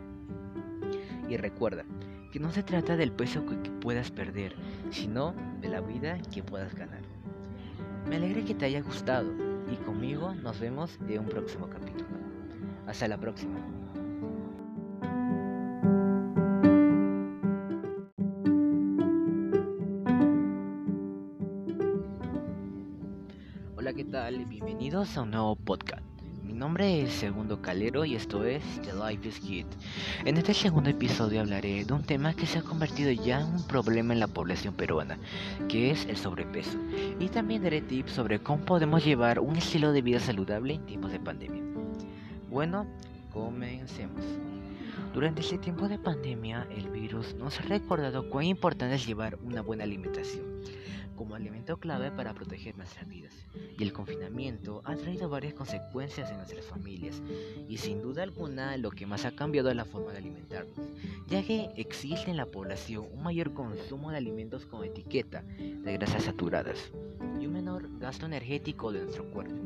Y 1.29 1.38
recuerda 1.38 1.86
que 2.31 2.39
no 2.39 2.51
se 2.51 2.63
trata 2.63 2.97
del 2.97 3.12
peso 3.12 3.45
que 3.45 3.55
puedas 3.81 4.10
perder, 4.10 4.55
sino 4.89 5.36
de 5.62 5.69
la 5.69 5.81
vida 5.81 6.19
que 6.34 6.41
puedas 6.41 6.73
ganar. 6.73 7.01
Me 8.10 8.15
alegra 8.15 8.43
que 8.43 8.55
te 8.55 8.65
haya 8.65 8.81
gustado 8.81 9.31
y 9.71 9.75
conmigo 9.75 10.34
nos 10.34 10.60
vemos 10.60 10.97
en 11.07 11.19
un 11.19 11.27
próximo 11.27 11.69
capítulo. 11.69 12.10
Hasta 12.88 13.07
la 13.07 13.19
próxima. 13.19 13.60
Tal? 24.21 24.45
Bienvenidos 24.45 25.17
a 25.17 25.23
un 25.23 25.31
nuevo 25.31 25.55
podcast. 25.55 26.03
Mi 26.43 26.53
nombre 26.53 27.01
es 27.01 27.12
Segundo 27.12 27.60
Calero 27.60 28.05
y 28.05 28.13
esto 28.13 28.45
es 28.45 28.62
The 28.84 28.93
Life 28.93 29.27
is 29.27 29.39
Kid. 29.39 29.65
En 30.25 30.38
este 30.38 30.53
segundo 30.53 30.91
episodio 30.91 31.41
hablaré 31.41 31.86
de 31.86 31.91
un 31.91 32.03
tema 32.03 32.36
que 32.36 32.45
se 32.45 32.60
ha 32.60 32.62
convertido 32.62 33.12
ya 33.12 33.39
en 33.39 33.47
un 33.47 33.63
problema 33.65 34.13
en 34.13 34.19
la 34.19 34.27
población 34.27 34.75
peruana, 34.75 35.17
que 35.67 35.89
es 35.89 36.05
el 36.05 36.17
sobrepeso. 36.17 36.77
Y 37.19 37.29
también 37.29 37.63
daré 37.63 37.81
tips 37.81 38.12
sobre 38.12 38.38
cómo 38.38 38.63
podemos 38.63 39.03
llevar 39.03 39.39
un 39.39 39.55
estilo 39.55 39.91
de 39.91 40.03
vida 40.03 40.19
saludable 40.19 40.75
en 40.75 40.86
tiempos 40.86 41.12
de 41.12 41.19
pandemia. 41.19 41.63
Bueno, 42.47 42.86
comencemos. 43.34 44.23
Durante 45.15 45.41
este 45.41 45.57
tiempo 45.57 45.88
de 45.88 45.97
pandemia, 45.97 46.67
el 46.69 46.91
virus 46.91 47.34
nos 47.39 47.60
ha 47.60 47.63
recordado 47.63 48.29
cuán 48.29 48.45
importante 48.45 48.93
es 48.93 49.07
llevar 49.07 49.39
una 49.43 49.63
buena 49.63 49.84
alimentación 49.84 50.50
como 51.21 51.36
alimento 51.36 51.77
clave 51.77 52.10
para 52.10 52.34
proteger 52.34 52.75
nuestras 52.75 53.07
vidas. 53.07 53.36
Y 53.77 53.84
el 53.84 53.93
confinamiento 53.93 54.81
ha 54.86 54.95
traído 54.95 55.29
varias 55.29 55.53
consecuencias 55.53 56.31
en 56.31 56.38
nuestras 56.38 56.65
familias. 56.65 57.21
y 57.69 57.77
sin 57.77 58.01
duda 58.01 58.23
alguna 58.23 58.75
lo 58.77 58.89
que 58.89 59.05
más 59.05 59.23
ha 59.25 59.36
cambiado 59.36 59.69
es 59.69 59.75
la 59.75 59.86
forma 59.86 60.13
de 60.13 60.17
alimentarnos, 60.17 60.88
ya 61.27 61.43
que 61.43 61.69
existe 61.75 62.31
en 62.31 62.38
la 62.38 62.47
población 62.47 63.05
un 63.13 63.21
mayor 63.21 63.53
consumo 63.53 64.10
de 64.10 64.17
alimentos 64.17 64.65
con 64.65 64.84
etiqueta 64.84 65.43
de 65.43 65.93
grasas 65.93 66.23
saturadas 66.23 66.91
y 67.39 67.45
un 67.45 67.53
menor 67.53 67.88
gasto 67.99 68.25
energético 68.25 68.91
de 68.91 69.01
nuestro 69.01 69.25
cuerpo, 69.25 69.62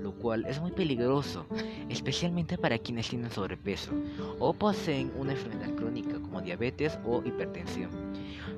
lo 0.00 0.12
cual 0.12 0.46
es 0.46 0.58
muy 0.62 0.72
peligroso, 0.72 1.44
especialmente 1.90 2.56
para 2.56 2.78
quienes 2.78 3.10
tienen 3.10 3.30
sobrepeso 3.30 3.92
o 4.38 4.54
poseen 4.54 5.12
una 5.18 5.32
enfermedad 5.32 5.74
crónica 5.74 6.14
como 6.14 6.40
diabetes 6.40 6.98
o 7.04 7.22
hipertensión. 7.22 8.05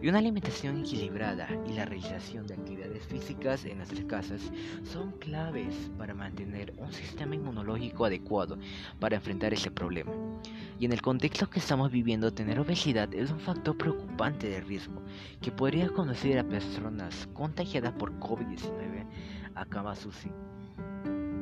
Y 0.01 0.09
una 0.09 0.19
alimentación 0.19 0.81
equilibrada 0.81 1.49
y 1.67 1.73
la 1.73 1.85
realización 1.85 2.47
de 2.47 2.55
actividades 2.55 3.05
físicas 3.07 3.65
en 3.65 3.79
nuestras 3.79 4.05
casas 4.05 4.41
son 4.85 5.13
claves 5.13 5.91
para 5.99 6.15
mantener 6.15 6.73
un 6.79 6.93
sistema 6.93 7.35
inmunológico 7.35 8.05
adecuado 8.05 8.59
para 9.01 9.17
enfrentar 9.17 9.53
ese 9.53 9.71
problema. 9.71 10.13
Y 10.79 10.85
en 10.85 10.93
el 10.93 11.03
contexto 11.03 11.51
que 11.51 11.59
estamos 11.59 11.91
viviendo, 11.91 12.33
tener 12.33 12.61
obesidad 12.61 13.13
es 13.13 13.31
un 13.31 13.41
factor 13.41 13.77
preocupante 13.77 14.49
de 14.49 14.61
riesgo 14.61 15.03
que 15.41 15.51
podría 15.51 15.89
conducir 15.89 16.39
a 16.39 16.45
personas 16.45 17.29
contagiadas 17.35 17.93
por 17.95 18.13
COVID-19 18.21 19.07
a 19.55 19.65
cama 19.65 19.95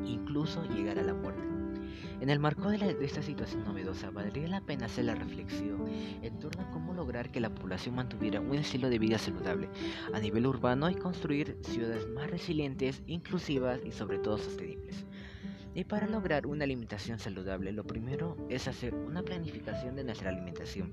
incluso 0.04 0.62
llegar 0.68 0.98
a 0.98 1.02
la 1.02 1.14
muerte. 1.14 1.55
En 2.18 2.30
el 2.30 2.38
marco 2.38 2.70
de, 2.70 2.96
esta 3.02 3.22
situación 3.22 3.64
novedosa, 3.64 4.10
valdría 4.10 4.48
la 4.48 4.62
pena 4.62 4.86
hacer 4.86 5.04
la 5.04 5.14
reflexión 5.14 5.86
en 6.22 6.38
torno 6.38 6.62
a 6.62 6.70
cómo 6.70 6.94
lograr 6.94 7.30
que 7.30 7.40
la 7.40 7.54
población 7.54 7.94
mantuviera 7.94 8.40
un 8.40 8.54
estilo 8.54 8.88
de 8.88 8.98
vida 8.98 9.18
saludable 9.18 9.68
a 10.14 10.18
nivel 10.18 10.46
urbano 10.46 10.88
y 10.88 10.94
construir 10.94 11.58
ciudades 11.62 12.08
más 12.08 12.30
resilientes, 12.30 13.02
inclusivas 13.06 13.80
y 13.84 13.92
sobre 13.92 14.18
todo 14.18 14.38
sostenibles. 14.38 15.04
Y 15.76 15.84
para 15.84 16.06
lograr 16.06 16.46
una 16.46 16.64
alimentación 16.64 17.18
saludable, 17.18 17.70
lo 17.70 17.84
primero 17.84 18.34
es 18.48 18.66
hacer 18.66 18.94
una 18.94 19.22
planificación 19.22 19.94
de 19.94 20.04
nuestra 20.04 20.30
alimentación. 20.30 20.90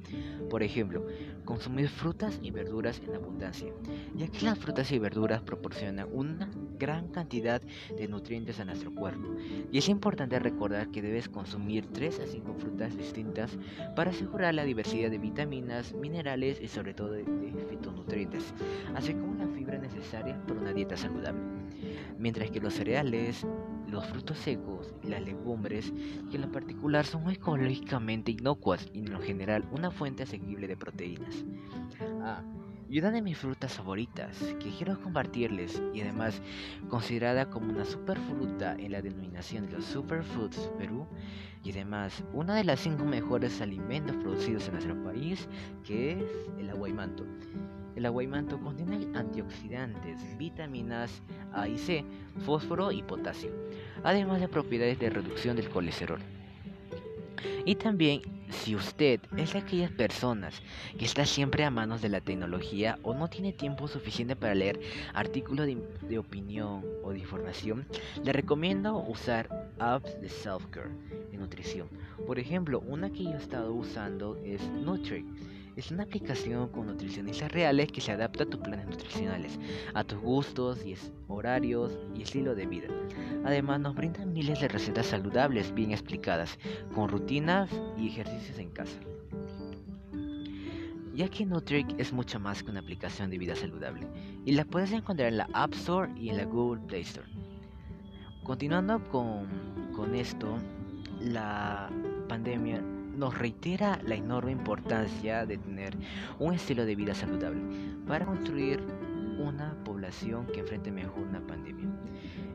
Por 0.49 0.61
ejemplo, 0.61 1.07
consumir 1.45 1.87
frutas 1.87 2.37
y 2.41 2.51
verduras 2.51 3.01
en 3.07 3.15
abundancia, 3.15 3.71
ya 4.13 4.27
que 4.27 4.43
las 4.43 4.59
frutas 4.59 4.91
y 4.91 4.99
verduras 4.99 5.41
proporcionan 5.41 6.09
una 6.11 6.51
gran 6.77 7.07
cantidad 7.07 7.61
de 7.97 8.07
nutrientes 8.09 8.59
a 8.59 8.65
nuestro 8.65 8.93
cuerpo. 8.93 9.33
Y 9.71 9.77
es 9.77 9.87
importante 9.87 10.37
recordar 10.37 10.91
que 10.91 11.01
debes 11.01 11.29
consumir 11.29 11.87
3 11.93 12.19
a 12.19 12.27
5 12.27 12.53
frutas 12.55 12.97
distintas 12.97 13.57
para 13.95 14.11
asegurar 14.11 14.53
la 14.53 14.65
diversidad 14.65 15.09
de 15.09 15.17
vitaminas, 15.17 15.93
minerales 15.93 16.59
y 16.59 16.67
sobre 16.67 16.93
todo 16.93 17.13
de, 17.13 17.23
fitonutrientes, 17.69 18.53
así 18.95 19.13
como 19.13 19.35
la 19.35 19.47
fibra 19.47 19.77
necesaria 19.77 20.37
para 20.45 20.59
una 20.59 20.73
dieta 20.73 20.97
saludable. 20.97 21.41
Mientras 22.19 22.51
que 22.51 22.59
los 22.59 22.73
cereales, 22.73 23.45
los 23.93 24.05
frutos 24.07 24.37
secos 24.39 24.93
y 25.03 25.07
las 25.07 25.21
legumbres, 25.21 25.93
que 26.29 26.35
en 26.35 26.41
lo 26.41 26.51
particular 26.51 27.05
son 27.05 27.29
ecológicamente 27.29 28.31
inocuas 28.31 28.89
y 28.93 28.99
en 28.99 29.13
lo 29.13 29.21
general 29.21 29.65
una 29.71 29.91
fuente 29.91 30.23
asequible 30.23 30.67
de 30.67 30.75
proteínas. 30.75 31.45
Ah, 32.21 32.41
y 32.89 32.99
una 32.99 33.11
de 33.11 33.21
mis 33.21 33.37
frutas 33.37 33.73
favoritas 33.73 34.37
que 34.59 34.69
quiero 34.69 34.99
compartirles 35.01 35.81
y 35.93 36.01
además 36.01 36.41
considerada 36.89 37.49
como 37.49 37.71
una 37.71 37.85
superfruta 37.85 38.75
en 38.75 38.91
la 38.91 39.01
denominación 39.01 39.65
de 39.65 39.73
los 39.73 39.85
Superfoods 39.85 40.69
Perú 40.77 41.07
y 41.63 41.71
además 41.71 42.23
una 42.33 42.55
de 42.55 42.63
las 42.63 42.81
cinco 42.81 43.05
mejores 43.05 43.61
alimentos 43.61 44.15
producidos 44.17 44.67
en 44.67 44.73
nuestro 44.73 45.03
país 45.03 45.47
que 45.83 46.11
es 46.11 46.23
el 46.59 46.69
aguaymanto. 46.69 47.25
El 47.95 48.05
aguaymanto 48.05 48.59
contiene 48.59 49.07
antioxidantes, 49.15 50.37
vitaminas 50.37 51.21
A 51.51 51.67
y 51.67 51.77
C, 51.77 52.03
fósforo 52.45 52.91
y 52.91 53.03
potasio, 53.03 53.51
además 54.03 54.41
de 54.41 54.47
propiedades 54.47 54.99
de 54.99 55.09
reducción 55.09 55.55
del 55.55 55.69
colesterol. 55.69 56.19
Y 57.65 57.75
también 57.75 58.21
si 58.49 58.75
usted 58.75 59.19
es 59.37 59.53
de 59.53 59.59
aquellas 59.59 59.91
personas 59.91 60.61
que 60.97 61.05
está 61.05 61.25
siempre 61.25 61.63
a 61.63 61.71
manos 61.71 62.01
de 62.01 62.09
la 62.09 62.21
tecnología 62.21 62.99
o 63.03 63.13
no 63.13 63.29
tiene 63.29 63.51
tiempo 63.51 63.87
suficiente 63.87 64.35
para 64.35 64.55
leer 64.55 64.79
artículos 65.13 65.65
de, 65.65 65.77
de 66.07 66.19
opinión 66.19 66.85
o 67.03 67.11
de 67.11 67.19
información, 67.19 67.85
le 68.23 68.33
recomiendo 68.33 68.97
usar 68.97 69.71
apps 69.79 70.19
de 70.21 70.29
self-care 70.29 70.89
de 71.31 71.37
nutrición. 71.37 71.89
Por 72.27 72.39
ejemplo, 72.39 72.81
una 72.81 73.11
que 73.11 73.23
yo 73.23 73.31
he 73.31 73.37
estado 73.37 73.73
usando 73.73 74.37
es 74.43 74.61
Nutri 74.69 75.25
es 75.75 75.91
una 75.91 76.03
aplicación 76.03 76.69
con 76.69 76.87
nutricionistas 76.87 77.51
reales 77.51 77.91
que 77.91 78.01
se 78.01 78.11
adapta 78.11 78.43
a 78.43 78.47
tus 78.47 78.59
planes 78.59 78.85
nutricionales, 78.85 79.59
a 79.93 80.03
tus 80.03 80.19
gustos 80.19 80.85
y 80.85 80.95
horarios 81.27 81.97
y 82.15 82.21
estilo 82.21 82.55
de 82.55 82.67
vida. 82.67 82.87
Además 83.43 83.79
nos 83.79 83.95
brindan 83.95 84.33
miles 84.33 84.59
de 84.61 84.67
recetas 84.67 85.07
saludables 85.07 85.73
bien 85.73 85.91
explicadas, 85.91 86.57
con 86.93 87.09
rutinas 87.09 87.69
y 87.97 88.07
ejercicios 88.07 88.59
en 88.59 88.69
casa. 88.69 88.99
Ya 91.15 91.27
que 91.27 91.45
Nutric 91.45 91.99
es 91.99 92.11
mucho 92.11 92.39
más 92.39 92.63
que 92.63 92.71
una 92.71 92.79
aplicación 92.79 93.29
de 93.29 93.37
vida 93.37 93.55
saludable 93.55 94.07
y 94.45 94.53
la 94.53 94.65
puedes 94.65 94.91
encontrar 94.91 95.29
en 95.29 95.37
la 95.37 95.49
App 95.53 95.73
Store 95.73 96.11
y 96.15 96.29
en 96.29 96.37
la 96.37 96.45
Google 96.45 96.81
Play 96.87 97.01
Store. 97.01 97.27
Continuando 98.43 99.03
con, 99.09 99.47
con 99.95 100.15
esto, 100.15 100.57
la 101.21 101.89
pandemia 102.27 102.83
nos 103.15 103.37
reitera 103.37 103.99
la 104.03 104.15
enorme 104.15 104.51
importancia 104.51 105.45
de 105.45 105.57
tener 105.57 105.97
un 106.39 106.53
estilo 106.53 106.85
de 106.85 106.95
vida 106.95 107.13
saludable 107.13 107.61
para 108.07 108.25
construir 108.25 108.81
una 109.39 109.75
población 109.83 110.45
que 110.47 110.59
enfrente 110.59 110.91
mejor 110.91 111.23
una 111.23 111.45
pandemia, 111.45 111.89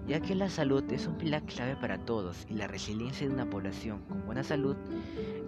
ya 0.07 0.21
que 0.21 0.35
la 0.35 0.49
salud 0.49 0.85
es 0.93 1.07
un 1.07 1.19
pilar 1.19 1.43
clave 1.43 1.77
para 1.77 1.99
todos 1.99 2.47
y 2.49 2.55
la 2.55 2.67
resiliencia 2.67 3.27
de 3.27 3.35
una 3.35 3.49
población 3.49 4.01
con 4.09 4.25
buena 4.25 4.43
salud 4.43 4.77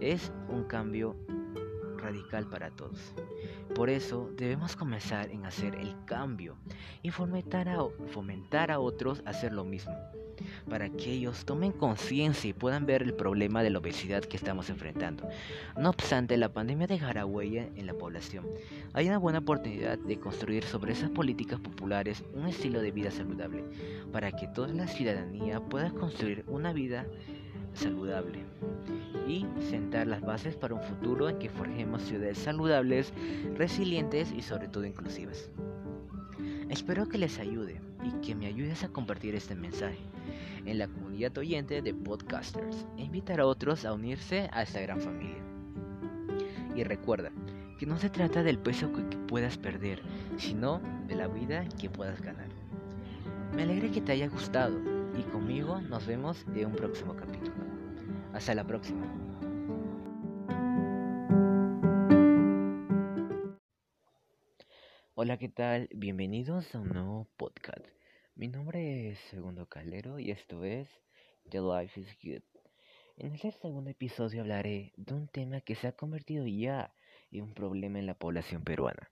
es 0.00 0.32
un 0.48 0.64
cambio 0.64 1.16
radical 2.00 2.46
para 2.46 2.70
todos. 2.70 3.14
Por 3.74 3.90
eso 3.90 4.30
debemos 4.36 4.76
comenzar 4.76 5.30
en 5.30 5.46
hacer 5.46 5.74
el 5.74 5.94
cambio 6.04 6.56
y 7.02 7.10
fomentar 7.10 7.68
a, 7.68 7.78
fomentar 8.08 8.70
a 8.70 8.80
otros 8.80 9.22
a 9.24 9.30
hacer 9.30 9.52
lo 9.52 9.64
mismo 9.64 9.92
para 10.68 10.88
que 10.88 11.12
ellos 11.12 11.44
tomen 11.44 11.72
conciencia 11.72 12.50
y 12.50 12.52
puedan 12.52 12.86
ver 12.86 13.02
el 13.02 13.14
problema 13.14 13.62
de 13.62 13.70
la 13.70 13.78
obesidad 13.78 14.24
que 14.24 14.36
estamos 14.36 14.70
enfrentando. 14.70 15.28
No 15.76 15.90
obstante, 15.90 16.36
la 16.36 16.52
pandemia 16.52 16.86
dejará 16.86 17.26
huella 17.26 17.68
en 17.76 17.86
la 17.86 17.94
población. 17.94 18.46
Hay 18.92 19.08
una 19.08 19.18
buena 19.18 19.40
oportunidad 19.40 19.98
de 19.98 20.18
construir 20.18 20.64
sobre 20.64 20.92
esas 20.92 21.10
políticas 21.10 21.60
populares 21.60 22.24
un 22.32 22.46
estilo 22.46 22.80
de 22.80 22.90
vida 22.90 23.10
saludable, 23.10 23.64
para 24.12 24.32
que 24.32 24.48
toda 24.48 24.68
la 24.68 24.86
ciudadanía 24.86 25.60
pueda 25.60 25.90
construir 25.90 26.44
una 26.48 26.72
vida 26.72 27.06
saludable 27.74 28.44
y 29.26 29.46
sentar 29.70 30.06
las 30.06 30.20
bases 30.22 30.56
para 30.56 30.74
un 30.74 30.82
futuro 30.82 31.28
en 31.28 31.38
que 31.38 31.48
forjemos 31.48 32.02
ciudades 32.02 32.38
saludables, 32.38 33.12
resilientes 33.56 34.32
y 34.32 34.42
sobre 34.42 34.68
todo 34.68 34.84
inclusivas. 34.84 35.50
Espero 36.68 37.08
que 37.08 37.18
les 37.18 37.38
ayude 37.38 37.80
y 38.04 38.10
que 38.24 38.34
me 38.34 38.46
ayudes 38.46 38.84
a 38.84 38.88
compartir 38.88 39.34
este 39.34 39.54
mensaje 39.54 39.98
en 40.66 40.78
la 40.78 40.88
comunidad 40.88 41.36
oyente 41.38 41.82
de 41.82 41.94
podcasters 41.94 42.86
e 42.96 43.02
invitar 43.02 43.40
a 43.40 43.46
otros 43.46 43.84
a 43.84 43.92
unirse 43.92 44.48
a 44.52 44.62
esta 44.62 44.80
gran 44.80 45.00
familia. 45.00 45.42
Y 46.76 46.84
recuerda 46.84 47.30
que 47.78 47.86
no 47.86 47.96
se 47.98 48.10
trata 48.10 48.42
del 48.42 48.58
peso 48.58 48.92
que 48.92 49.02
puedas 49.26 49.58
perder, 49.58 50.02
sino 50.36 50.80
de 51.08 51.16
la 51.16 51.28
vida 51.28 51.66
que 51.80 51.90
puedas 51.90 52.20
ganar. 52.20 52.48
Me 53.54 53.62
alegra 53.62 53.90
que 53.90 54.00
te 54.00 54.12
haya 54.12 54.28
gustado 54.28 54.78
y 55.18 55.22
conmigo 55.22 55.80
nos 55.80 56.06
vemos 56.06 56.44
en 56.54 56.66
un 56.66 56.76
próximo 56.76 57.16
capítulo. 57.16 57.69
Hasta 58.32 58.54
la 58.54 58.64
próxima. 58.64 59.06
Hola, 65.14 65.36
¿qué 65.36 65.48
tal? 65.48 65.88
Bienvenidos 65.92 66.72
a 66.74 66.78
un 66.78 66.90
nuevo 66.90 67.28
podcast. 67.36 67.84
Mi 68.36 68.46
nombre 68.46 69.10
es 69.10 69.18
Segundo 69.30 69.66
Caldero 69.66 70.20
y 70.20 70.30
esto 70.30 70.64
es 70.64 70.88
The 71.50 71.58
Life 71.60 72.00
is 72.00 72.16
Good. 72.22 72.44
En 73.16 73.34
este 73.34 73.50
segundo 73.50 73.90
episodio 73.90 74.42
hablaré 74.42 74.92
de 74.96 75.12
un 75.12 75.26
tema 75.26 75.60
que 75.60 75.74
se 75.74 75.88
ha 75.88 75.92
convertido 75.96 76.46
ya 76.46 76.94
en 77.32 77.42
un 77.42 77.54
problema 77.54 77.98
en 77.98 78.06
la 78.06 78.14
población 78.14 78.62
peruana, 78.62 79.10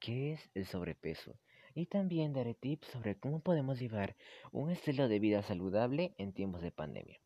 que 0.00 0.32
es 0.32 0.50
el 0.54 0.64
sobrepeso. 0.64 1.38
Y 1.74 1.86
también 1.86 2.32
daré 2.32 2.54
tips 2.54 2.88
sobre 2.88 3.18
cómo 3.18 3.40
podemos 3.40 3.78
llevar 3.78 4.16
un 4.52 4.70
estilo 4.70 5.06
de 5.06 5.18
vida 5.18 5.42
saludable 5.42 6.14
en 6.16 6.32
tiempos 6.32 6.62
de 6.62 6.72
pandemia. 6.72 7.23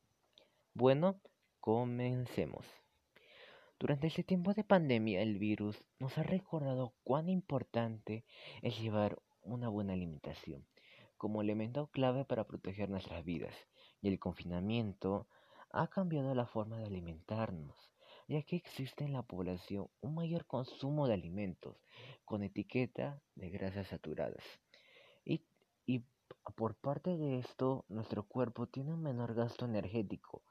Bueno, 0.81 1.21
comencemos. 1.59 2.65
Durante 3.81 4.07
este 4.07 4.23
tiempo 4.23 4.55
de 4.55 4.63
pandemia, 4.63 5.23
el 5.23 5.37
virus 5.37 5.83
nos 5.99 6.17
ha 6.19 6.23
recordado 6.23 6.95
cuán 7.03 7.29
importante 7.29 8.25
es 8.63 8.79
llevar 8.81 9.21
una 9.43 9.69
buena 9.69 9.95
alimentación 9.95 10.65
como 11.17 11.43
elemento 11.43 11.89
clave 11.89 12.25
para 12.25 12.47
proteger 12.47 12.91
nuestras 12.91 13.25
vidas, 13.25 13.57
y 14.03 14.07
el 14.07 14.21
confinamiento 14.21 15.27
ha 15.73 15.89
cambiado 15.89 16.33
la 16.37 16.47
forma 16.47 16.79
de 16.79 16.85
alimentarnos, 16.85 17.75
ya 18.29 18.41
que 18.43 18.55
existe 18.55 19.03
en 19.03 19.15
la 19.15 19.23
población 19.23 19.91
un 20.01 20.15
mayor 20.15 20.47
consumo 20.47 21.09
de 21.09 21.15
alimentos 21.15 21.77
con 22.25 22.45
etiqueta 22.45 23.21
de 23.35 23.51
grasas 23.51 23.89
saturadas. 23.89 24.45
Y, 25.25 25.43
y 25.87 26.05
por 26.55 26.77
parte 26.77 27.17
de 27.17 27.41
esto, 27.41 27.85
nuestro 27.89 28.23
cuerpo 28.23 28.69
tiene 28.69 28.95
un 28.95 29.03
menor 29.03 29.35
gasto 29.35 29.65
energético 29.65 30.45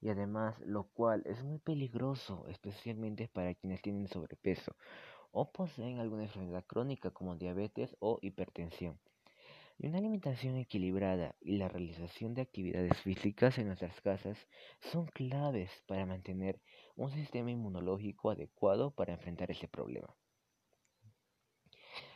y 0.00 0.10
además 0.10 0.58
lo 0.60 0.84
cual 0.84 1.22
es 1.26 1.42
muy 1.42 1.58
peligroso, 1.58 2.46
especialmente 2.48 3.28
para 3.28 3.54
quienes 3.54 3.82
tienen 3.82 4.08
sobrepeso 4.08 4.76
o 5.38 5.52
poseen 5.52 5.98
alguna 5.98 6.22
enfermedad 6.22 6.64
crónica 6.66 7.10
como 7.10 7.36
diabetes 7.36 7.94
o 8.00 8.18
hipertensión. 8.22 8.98
Y 9.78 9.88
una 9.88 9.98
alimentación 9.98 10.56
equilibrada 10.56 11.36
y 11.42 11.58
la 11.58 11.68
realización 11.68 12.32
de 12.32 12.40
actividades 12.40 12.96
físicas 13.02 13.58
en 13.58 13.66
nuestras 13.66 14.00
casas 14.00 14.38
son 14.80 15.06
claves 15.06 15.70
para 15.86 16.06
mantener 16.06 16.58
un 16.94 17.10
sistema 17.10 17.50
inmunológico 17.50 18.30
adecuado 18.30 18.92
para 18.92 19.12
enfrentar 19.12 19.50
ese 19.50 19.68
problema. 19.68 20.16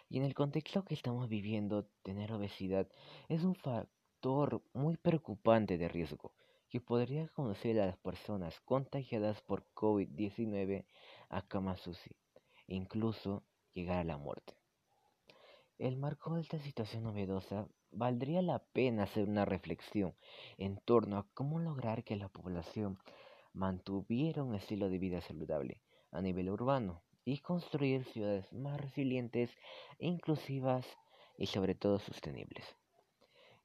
Y 0.08 0.16
en 0.16 0.24
el 0.24 0.32
contexto 0.32 0.84
que 0.86 0.94
estamos 0.94 1.28
viviendo, 1.28 1.90
tener 2.02 2.32
obesidad 2.32 2.88
es 3.28 3.44
un 3.44 3.54
factor 3.54 4.62
muy 4.72 4.96
preocupante 4.96 5.76
de 5.76 5.88
riesgo 5.88 6.32
que 6.70 6.80
podría 6.80 7.28
conducir 7.28 7.80
a 7.80 7.86
las 7.86 7.98
personas 7.98 8.60
contagiadas 8.60 9.42
por 9.42 9.66
COVID-19 9.74 10.86
a 11.28 11.44
e 12.68 12.74
incluso 12.74 13.44
llegar 13.74 13.98
a 13.98 14.04
la 14.04 14.16
muerte. 14.16 14.54
El 15.78 15.96
marco 15.96 16.34
de 16.34 16.42
esta 16.42 16.58
situación 16.58 17.04
novedosa 17.04 17.66
valdría 17.90 18.40
la 18.42 18.60
pena 18.60 19.02
hacer 19.02 19.28
una 19.28 19.44
reflexión 19.44 20.14
en 20.58 20.76
torno 20.78 21.18
a 21.18 21.26
cómo 21.34 21.58
lograr 21.58 22.04
que 22.04 22.16
la 22.16 22.28
población 22.28 22.98
mantuviera 23.52 24.44
un 24.44 24.54
estilo 24.54 24.88
de 24.88 24.98
vida 24.98 25.20
saludable 25.20 25.82
a 26.12 26.20
nivel 26.20 26.50
urbano 26.50 27.02
y 27.24 27.38
construir 27.38 28.04
ciudades 28.04 28.52
más 28.52 28.80
resilientes, 28.80 29.50
inclusivas 29.98 30.86
y 31.36 31.46
sobre 31.46 31.74
todo 31.74 31.98
sostenibles. 31.98 32.79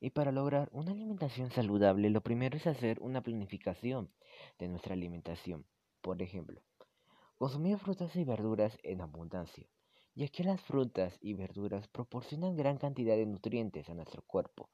Y 0.05 0.11
para 0.11 0.31
lograr 0.31 0.69
una 0.71 0.91
alimentación 0.91 1.49
saludable, 1.49 2.11
lo 2.11 2.21
primero 2.21 2.57
es 2.57 2.67
hacer 2.67 2.99
una 3.01 3.23
planificación 3.23 4.13
de 4.59 4.67
nuestra 4.67 4.93
alimentación. 4.93 5.65
Por 5.99 6.21
ejemplo, 6.21 6.61
consumir 7.39 7.79
frutas 7.79 8.15
y 8.15 8.23
verduras 8.23 8.77
en 8.83 9.01
abundancia, 9.01 9.67
ya 10.13 10.27
que 10.27 10.43
las 10.43 10.61
frutas 10.61 11.17
y 11.21 11.33
verduras 11.33 11.87
proporcionan 11.87 12.55
gran 12.55 12.77
cantidad 12.77 13.15
de 13.15 13.25
nutrientes 13.25 13.89
a 13.89 13.95
nuestro 13.95 14.21
cuerpo. 14.21 14.69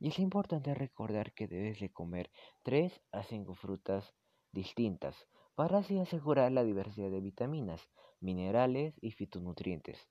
Y 0.00 0.08
es 0.08 0.18
importante 0.18 0.74
recordar 0.74 1.32
que 1.32 1.48
debes 1.48 1.80
de 1.80 1.90
comer 1.90 2.30
3 2.62 2.92
a 3.10 3.22
5 3.22 3.54
frutas 3.54 4.12
distintas 4.52 5.16
para 5.54 5.78
así 5.78 5.98
asegurar 5.98 6.52
la 6.52 6.62
diversidad 6.62 7.10
de 7.10 7.22
vitaminas, 7.22 7.80
minerales 8.20 8.92
y 9.00 9.12
fitonutrientes, 9.12 10.10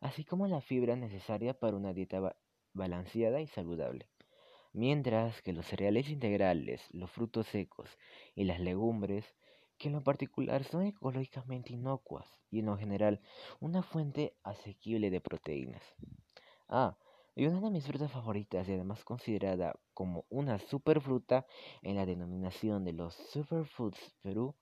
así 0.00 0.24
como 0.24 0.46
la 0.46 0.60
fibra 0.60 0.94
necesaria 0.94 1.58
para 1.58 1.76
una 1.76 1.92
dieta 1.92 2.20
balanceada 2.74 3.40
y 3.40 3.46
saludable. 3.46 4.08
Mientras 4.72 5.42
que 5.42 5.52
los 5.52 5.66
cereales 5.66 6.08
integrales, 6.08 6.80
los 6.92 7.10
frutos 7.10 7.46
secos 7.48 7.90
y 8.34 8.44
las 8.44 8.60
legumbres, 8.60 9.24
que 9.76 9.88
en 9.88 9.94
lo 9.94 10.02
particular 10.02 10.64
son 10.64 10.86
ecológicamente 10.86 11.72
inocuas 11.72 12.26
y 12.50 12.60
en 12.60 12.66
lo 12.66 12.76
general 12.76 13.20
una 13.60 13.82
fuente 13.82 14.34
asequible 14.42 15.10
de 15.10 15.20
proteínas. 15.20 15.82
Ah, 16.68 16.96
y 17.34 17.46
una 17.46 17.60
de 17.60 17.70
mis 17.70 17.86
frutas 17.86 18.12
favoritas 18.12 18.68
y 18.68 18.72
además 18.72 19.04
considerada 19.04 19.74
como 19.94 20.24
una 20.28 20.58
superfruta 20.58 21.46
en 21.82 21.96
la 21.96 22.06
denominación 22.06 22.84
de 22.84 22.92
los 22.92 23.14
Superfoods 23.14 24.14
Perú 24.22 24.54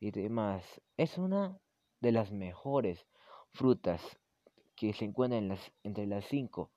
y 0.00 0.10
demás, 0.10 0.64
es 0.96 1.16
una 1.18 1.58
de 2.00 2.12
las 2.12 2.30
mejores 2.30 3.06
frutas 3.50 4.02
que 4.76 4.92
se 4.92 5.04
encuentran 5.04 5.56
entre 5.82 6.06
las 6.06 6.24
cinco 6.26 6.70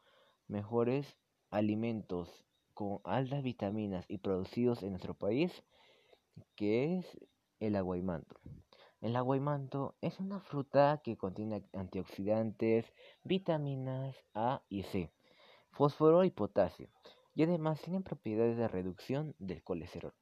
mejores 0.51 1.17
alimentos 1.49 2.45
con 2.73 2.99
altas 3.03 3.41
vitaminas 3.43 4.05
y 4.07 4.19
producidos 4.19 4.83
en 4.83 4.91
nuestro 4.91 5.13
país, 5.13 5.63
que 6.55 6.97
es 6.97 7.05
el 7.59 7.75
aguaymanto. 7.75 8.39
El 9.01 9.15
aguaymanto 9.15 9.95
es 10.01 10.19
una 10.19 10.39
fruta 10.39 11.01
que 11.03 11.17
contiene 11.17 11.63
antioxidantes, 11.73 12.85
vitaminas 13.23 14.15
A 14.33 14.61
y 14.69 14.83
C, 14.83 15.11
fósforo 15.71 16.23
y 16.23 16.29
potasio, 16.29 16.89
y 17.33 17.43
además 17.43 17.81
tiene 17.81 18.01
propiedades 18.01 18.57
de 18.57 18.67
reducción 18.67 19.35
del 19.39 19.63
colesterol. 19.63 20.13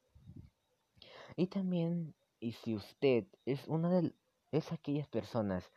Y 1.35 1.47
también, 1.47 2.15
y 2.39 2.53
si 2.53 2.75
usted 2.75 3.25
es 3.45 3.67
una 3.67 3.89
de 3.89 4.13
es 4.51 4.71
aquellas 4.71 5.07
personas 5.07 5.69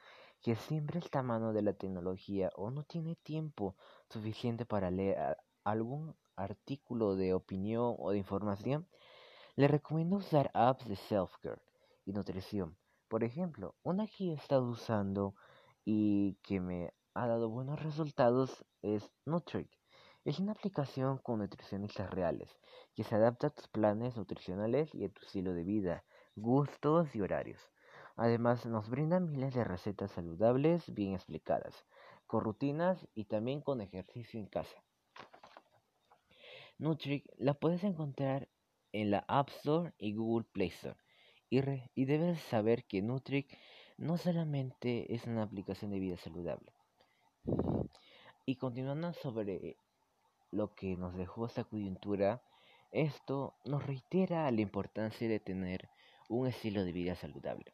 que 0.42 0.56
siempre 0.56 0.98
está 0.98 1.20
a 1.20 1.22
mano 1.22 1.52
de 1.52 1.62
la 1.62 1.72
tecnología 1.72 2.50
o 2.56 2.70
no 2.70 2.82
tiene 2.84 3.16
tiempo 3.16 3.76
suficiente 4.10 4.66
para 4.66 4.90
leer 4.90 5.36
algún 5.64 6.16
artículo 6.36 7.14
de 7.14 7.34
opinión 7.34 7.94
o 7.98 8.10
de 8.10 8.18
información, 8.18 8.88
le 9.54 9.68
recomiendo 9.68 10.16
usar 10.16 10.50
apps 10.54 10.88
de 10.88 10.96
self-care 10.96 11.62
y 12.04 12.12
nutrición. 12.12 12.76
Por 13.08 13.22
ejemplo, 13.22 13.74
una 13.82 14.06
que 14.06 14.30
he 14.30 14.32
estado 14.32 14.68
usando 14.68 15.34
y 15.84 16.34
que 16.42 16.60
me 16.60 16.92
ha 17.14 17.26
dado 17.26 17.48
buenos 17.48 17.82
resultados 17.82 18.64
es 18.80 19.10
Nutric. 19.26 19.68
Es 20.24 20.38
una 20.38 20.52
aplicación 20.52 21.18
con 21.18 21.40
nutricionistas 21.40 22.10
reales 22.10 22.56
que 22.94 23.04
se 23.04 23.14
adapta 23.14 23.48
a 23.48 23.50
tus 23.50 23.68
planes 23.68 24.16
nutricionales 24.16 24.94
y 24.94 25.04
a 25.04 25.08
tu 25.08 25.24
estilo 25.24 25.52
de 25.52 25.64
vida, 25.64 26.04
gustos 26.36 27.14
y 27.14 27.20
horarios. 27.20 27.60
Además, 28.16 28.66
nos 28.66 28.90
brinda 28.90 29.20
miles 29.20 29.54
de 29.54 29.64
recetas 29.64 30.10
saludables 30.12 30.92
bien 30.92 31.14
explicadas, 31.14 31.84
con 32.26 32.44
rutinas 32.44 33.08
y 33.14 33.24
también 33.24 33.60
con 33.62 33.80
ejercicio 33.80 34.38
en 34.38 34.46
casa. 34.46 34.84
Nutric 36.78 37.24
la 37.38 37.54
puedes 37.54 37.84
encontrar 37.84 38.48
en 38.92 39.10
la 39.10 39.24
App 39.28 39.48
Store 39.50 39.92
y 39.98 40.14
Google 40.14 40.46
Play 40.52 40.68
Store. 40.68 40.96
Y, 41.48 42.04
debes 42.04 42.40
saber 42.40 42.84
que 42.84 43.02
Nutric 43.02 43.58
no 43.98 44.16
solamente 44.16 45.14
es 45.14 45.26
una 45.26 45.42
aplicación 45.42 45.90
de 45.90 45.98
vida 45.98 46.16
saludable. 46.16 46.72
Y 48.46 48.56
continuando 48.56 49.12
sobre 49.12 49.76
lo 50.50 50.74
que 50.74 50.96
nos 50.96 51.14
dejó 51.14 51.46
esta 51.46 51.64
coyuntura, 51.64 52.42
esto 52.90 53.54
nos 53.64 53.86
reitera 53.86 54.50
la 54.50 54.60
importancia 54.60 55.28
de 55.28 55.40
tener 55.40 55.88
un 56.28 56.46
estilo 56.46 56.84
de 56.84 56.92
vida 56.92 57.14
saludable 57.14 57.72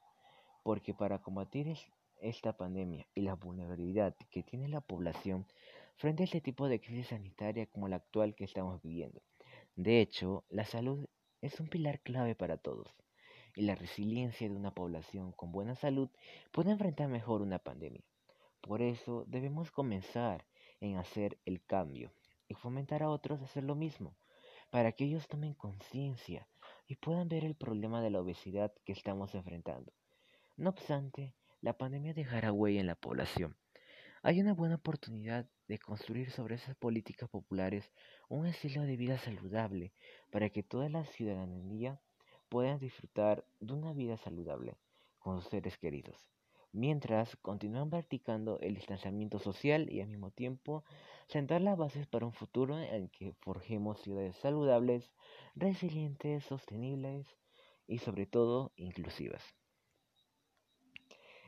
porque 0.68 0.92
para 0.92 1.22
combatir 1.22 1.78
esta 2.20 2.54
pandemia 2.54 3.06
y 3.14 3.22
la 3.22 3.36
vulnerabilidad 3.36 4.14
que 4.30 4.42
tiene 4.42 4.68
la 4.68 4.82
población 4.82 5.46
frente 5.96 6.22
a 6.22 6.26
este 6.26 6.42
tipo 6.42 6.68
de 6.68 6.78
crisis 6.78 7.06
sanitaria 7.06 7.64
como 7.64 7.88
la 7.88 7.96
actual 7.96 8.34
que 8.34 8.44
estamos 8.44 8.82
viviendo. 8.82 9.22
De 9.76 10.02
hecho, 10.02 10.44
la 10.50 10.66
salud 10.66 11.06
es 11.40 11.58
un 11.58 11.68
pilar 11.68 12.00
clave 12.00 12.34
para 12.34 12.58
todos 12.58 12.94
y 13.56 13.62
la 13.62 13.76
resiliencia 13.76 14.46
de 14.46 14.56
una 14.56 14.74
población 14.74 15.32
con 15.32 15.52
buena 15.52 15.74
salud 15.74 16.10
puede 16.52 16.70
enfrentar 16.70 17.08
mejor 17.08 17.40
una 17.40 17.60
pandemia. 17.60 18.04
Por 18.60 18.82
eso 18.82 19.24
debemos 19.26 19.70
comenzar 19.70 20.44
en 20.82 20.98
hacer 20.98 21.38
el 21.46 21.64
cambio 21.64 22.12
y 22.46 22.52
fomentar 22.52 23.02
a 23.02 23.08
otros 23.08 23.40
a 23.40 23.44
hacer 23.44 23.64
lo 23.64 23.74
mismo, 23.74 24.14
para 24.68 24.92
que 24.92 25.04
ellos 25.04 25.28
tomen 25.28 25.54
conciencia 25.54 26.46
y 26.86 26.96
puedan 26.96 27.30
ver 27.30 27.46
el 27.46 27.54
problema 27.54 28.02
de 28.02 28.10
la 28.10 28.20
obesidad 28.20 28.70
que 28.84 28.92
estamos 28.92 29.34
enfrentando. 29.34 29.94
No 30.58 30.70
obstante, 30.70 31.36
la 31.60 31.78
pandemia 31.78 32.14
dejará 32.14 32.52
huella 32.52 32.80
en 32.80 32.88
la 32.88 32.96
población. 32.96 33.56
Hay 34.24 34.40
una 34.40 34.54
buena 34.54 34.74
oportunidad 34.74 35.48
de 35.68 35.78
construir 35.78 36.32
sobre 36.32 36.56
esas 36.56 36.74
políticas 36.74 37.28
populares 37.28 37.92
un 38.28 38.44
estilo 38.44 38.82
de 38.82 38.96
vida 38.96 39.18
saludable 39.18 39.92
para 40.32 40.50
que 40.50 40.64
toda 40.64 40.88
la 40.88 41.04
ciudadanía 41.04 42.00
pueda 42.48 42.76
disfrutar 42.76 43.46
de 43.60 43.72
una 43.72 43.92
vida 43.92 44.16
saludable 44.16 44.76
con 45.20 45.40
sus 45.40 45.48
seres 45.48 45.78
queridos, 45.78 46.26
mientras 46.72 47.36
continúan 47.36 47.88
practicando 47.88 48.58
el 48.58 48.74
distanciamiento 48.74 49.38
social 49.38 49.88
y 49.88 50.00
al 50.00 50.08
mismo 50.08 50.32
tiempo 50.32 50.82
sentar 51.28 51.60
las 51.60 51.78
bases 51.78 52.08
para 52.08 52.26
un 52.26 52.32
futuro 52.32 52.76
en 52.76 52.92
el 52.92 53.10
que 53.12 53.32
forjemos 53.42 54.00
ciudades 54.00 54.34
saludables, 54.38 55.12
resilientes, 55.54 56.42
sostenibles 56.42 57.28
y 57.86 57.98
sobre 57.98 58.26
todo 58.26 58.72
inclusivas. 58.74 59.54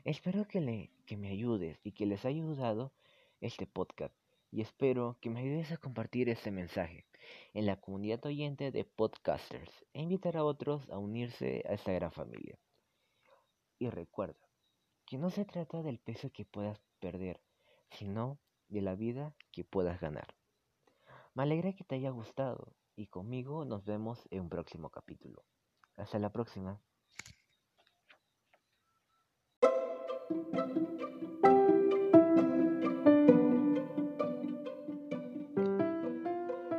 Espero 0.03 0.47
que, 0.47 0.61
le, 0.61 0.89
que 1.05 1.15
me 1.15 1.29
ayudes 1.29 1.79
y 1.83 1.91
que 1.91 2.07
les 2.07 2.25
haya 2.25 2.41
ayudado 2.41 2.91
este 3.39 3.67
podcast 3.67 4.15
y 4.49 4.61
espero 4.61 5.17
que 5.21 5.29
me 5.29 5.41
ayudes 5.41 5.71
a 5.71 5.77
compartir 5.77 6.27
este 6.27 6.49
mensaje 6.49 7.05
en 7.53 7.67
la 7.67 7.79
comunidad 7.79 8.25
oyente 8.25 8.71
de 8.71 8.83
podcasters 8.83 9.71
e 9.93 10.01
invitar 10.01 10.37
a 10.37 10.43
otros 10.43 10.89
a 10.89 10.97
unirse 10.97 11.63
a 11.69 11.73
esta 11.73 11.91
gran 11.91 12.11
familia. 12.11 12.57
Y 13.77 13.89
recuerda 13.89 14.49
que 15.05 15.19
no 15.19 15.29
se 15.29 15.45
trata 15.45 15.83
del 15.83 15.99
peso 15.99 16.31
que 16.31 16.45
puedas 16.45 16.81
perder, 16.99 17.39
sino 17.91 18.39
de 18.69 18.81
la 18.81 18.95
vida 18.95 19.35
que 19.51 19.63
puedas 19.63 20.01
ganar. 20.01 20.35
Me 21.35 21.43
alegra 21.43 21.73
que 21.73 21.83
te 21.83 21.95
haya 21.95 22.09
gustado 22.09 22.73
y 22.95 23.05
conmigo 23.05 23.65
nos 23.65 23.85
vemos 23.85 24.27
en 24.31 24.41
un 24.41 24.49
próximo 24.49 24.89
capítulo. 24.89 25.43
Hasta 25.95 26.17
la 26.17 26.31
próxima. 26.31 26.81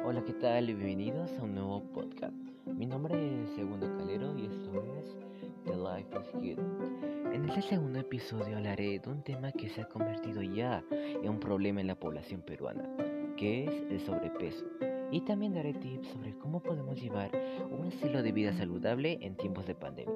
Hola, 0.05 0.23
¿qué 0.25 0.33
tal? 0.41 0.67
Bienvenidos 0.67 1.31
a 1.39 1.43
un 1.43 1.55
nuevo 1.55 1.83
podcast. 1.93 2.35
Mi 2.67 2.87
nombre 2.87 3.43
es 3.43 3.51
Segundo 3.51 3.95
Calero 3.99 4.37
y 4.39 4.47
esto 4.47 4.83
es 4.99 5.17
The 5.65 5.77
Life 5.77 6.09
is 6.19 6.33
Good. 6.33 7.35
En 7.35 7.49
este 7.49 7.63
segundo 7.63 7.99
episodio 7.99 8.57
hablaré 8.57 8.99
de 8.99 9.11
un 9.11 9.23
tema 9.23 9.53
que 9.53 9.69
se 9.69 9.83
ha 9.83 9.89
convertido 9.89 10.41
ya 10.43 10.83
en 10.91 11.29
un 11.29 11.39
problema 11.39 11.83
en 11.83 11.89
la 11.89 11.99
población 11.99 12.41
peruana, 12.41 12.89
que 13.37 13.65
es 13.65 13.83
el 13.91 14.01
sobrepeso. 14.01 14.65
Y 15.11 15.21
también 15.23 15.53
daré 15.53 15.75
tips 15.75 16.09
sobre 16.09 16.39
cómo 16.39 16.61
podemos 16.61 16.99
llevar 16.99 17.31
un 17.71 17.87
estilo 17.89 18.23
de 18.23 18.33
vida 18.33 18.55
saludable 18.55 19.19
en 19.21 19.37
tiempos 19.37 19.67
de 19.67 19.75
pandemia. 19.75 20.15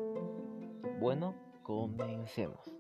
Bueno, 1.01 1.35
comencemos. 1.63 2.76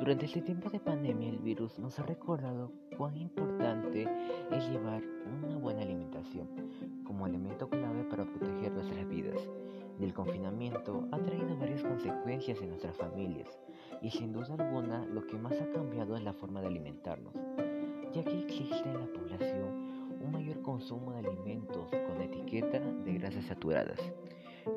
Durante 0.00 0.24
este 0.24 0.40
tiempo 0.40 0.70
de 0.70 0.80
pandemia 0.80 1.28
el 1.28 1.40
virus 1.40 1.78
nos 1.78 1.98
ha 1.98 2.04
recordado 2.04 2.72
cuán 2.96 3.18
importante 3.18 4.08
es 4.50 4.70
llevar 4.70 5.02
una 5.44 5.58
buena 5.58 5.82
alimentación 5.82 6.48
como 7.04 7.26
elemento 7.26 7.68
clave 7.68 8.04
para 8.04 8.24
proteger 8.24 8.72
nuestras 8.72 9.06
vidas. 9.06 9.46
Y 9.98 10.04
el 10.04 10.14
confinamiento 10.14 11.06
ha 11.12 11.18
traído 11.18 11.54
varias 11.58 11.82
consecuencias 11.82 12.62
en 12.62 12.70
nuestras 12.70 12.96
familias 12.96 13.60
y 14.00 14.08
sin 14.10 14.32
duda 14.32 14.54
alguna 14.58 15.04
lo 15.04 15.26
que 15.26 15.36
más 15.36 15.60
ha 15.60 15.70
cambiado 15.70 16.16
es 16.16 16.24
la 16.24 16.32
forma 16.32 16.62
de 16.62 16.68
alimentarnos, 16.68 17.34
ya 18.14 18.24
que 18.24 18.40
existe 18.40 18.88
en 18.88 19.00
la 19.00 19.12
población 19.12 20.18
un 20.18 20.32
mayor 20.32 20.62
consumo 20.62 21.12
de 21.12 21.28
alimentos 21.28 21.90
con 21.90 22.22
etiqueta 22.22 22.80
de 22.80 23.18
grasas 23.18 23.44
saturadas 23.44 24.00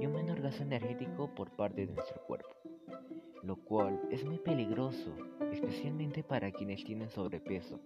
y 0.02 0.06
un 0.06 0.16
menor 0.16 0.42
gasto 0.42 0.64
energético 0.64 1.34
por 1.34 1.50
parte 1.52 1.86
de 1.86 1.94
nuestro 1.94 2.22
cuerpo 2.26 2.73
lo 3.44 3.58
cual 3.58 4.00
es 4.10 4.24
muy 4.24 4.38
peligroso, 4.40 5.12
especialmente 5.52 6.24
para 6.24 6.52
quienes 6.52 6.84
tienen 6.84 7.10
sobrepeso 7.10 7.80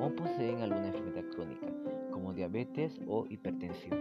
o 0.00 0.10
poseen 0.10 0.60
alguna 0.60 0.88
enfermedad 0.88 1.24
crónica, 1.34 1.66
como 2.12 2.34
diabetes 2.34 3.00
o 3.06 3.26
hipertensión. 3.28 3.98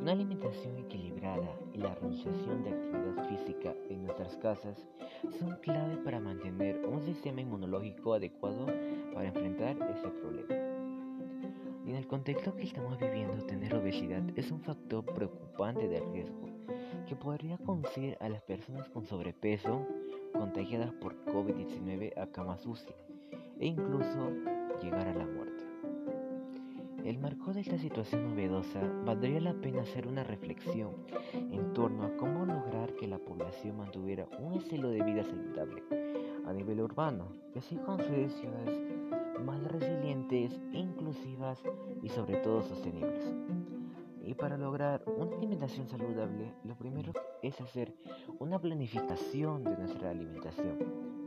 Una 0.00 0.12
alimentación 0.12 0.78
equilibrada 0.78 1.50
y 1.74 1.78
la 1.78 1.94
realización 1.96 2.62
de 2.62 2.70
actividad 2.70 3.28
física 3.28 3.74
en 3.90 4.04
nuestras 4.04 4.36
casas 4.36 4.86
son 5.38 5.56
clave 5.62 5.96
para 5.98 6.20
mantener 6.20 6.86
un 6.86 7.02
sistema 7.02 7.40
inmunológico 7.40 8.14
adecuado 8.14 8.66
para 9.12 9.28
enfrentar 9.28 9.76
ese 9.90 10.08
problema. 10.08 10.54
En 11.86 11.96
el 11.96 12.06
contexto 12.06 12.54
que 12.54 12.62
estamos 12.62 12.98
viviendo, 12.98 13.44
tener 13.46 13.74
obesidad 13.74 14.22
es 14.36 14.50
un 14.50 14.60
factor 14.60 15.04
preocupante 15.04 15.88
de 15.88 16.00
riesgo 16.12 16.47
que 17.06 17.16
podría 17.16 17.58
conducir 17.58 18.16
a 18.20 18.28
las 18.28 18.42
personas 18.42 18.88
con 18.90 19.06
sobrepeso 19.06 19.86
contagiadas 20.32 20.92
por 20.92 21.16
COVID-19 21.26 22.16
a 22.18 22.26
camas 22.26 22.64
UCI 22.66 22.94
e 23.60 23.66
incluso 23.66 24.30
llegar 24.82 25.08
a 25.08 25.14
la 25.14 25.26
muerte. 25.26 25.64
El 27.04 27.18
marco 27.18 27.52
de 27.54 27.60
esta 27.60 27.78
situación 27.78 28.28
novedosa 28.28 28.80
valdría 29.04 29.40
la 29.40 29.54
pena 29.54 29.82
hacer 29.82 30.06
una 30.06 30.24
reflexión 30.24 30.90
en 31.32 31.72
torno 31.72 32.04
a 32.04 32.16
cómo 32.16 32.44
lograr 32.44 32.92
que 32.96 33.06
la 33.06 33.18
población 33.18 33.78
mantuviera 33.78 34.26
un 34.38 34.54
estilo 34.54 34.90
de 34.90 35.02
vida 35.02 35.24
saludable 35.24 35.82
a 36.46 36.52
nivel 36.52 36.80
urbano 36.80 37.28
y 37.54 37.58
así 37.58 37.76
construir 37.76 38.30
ciudades 38.30 38.78
más 39.44 39.62
resilientes, 39.64 40.58
inclusivas 40.72 41.62
y 42.02 42.08
sobre 42.08 42.36
todo 42.38 42.62
sostenibles. 42.62 43.32
Y 44.28 44.34
para 44.34 44.58
lograr 44.58 45.02
una 45.06 45.34
alimentación 45.36 45.88
saludable, 45.88 46.52
lo 46.62 46.76
primero 46.76 47.14
es 47.40 47.58
hacer 47.62 47.94
una 48.38 48.58
planificación 48.58 49.64
de 49.64 49.74
nuestra 49.74 50.10
alimentación. 50.10 50.76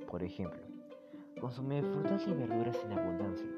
Por 0.07 0.21
ejemplo, 0.21 0.61
consumir 1.39 1.83
frutas 1.83 2.27
y 2.27 2.31
verduras 2.31 2.77
en 2.85 2.91
abundancia, 2.91 3.49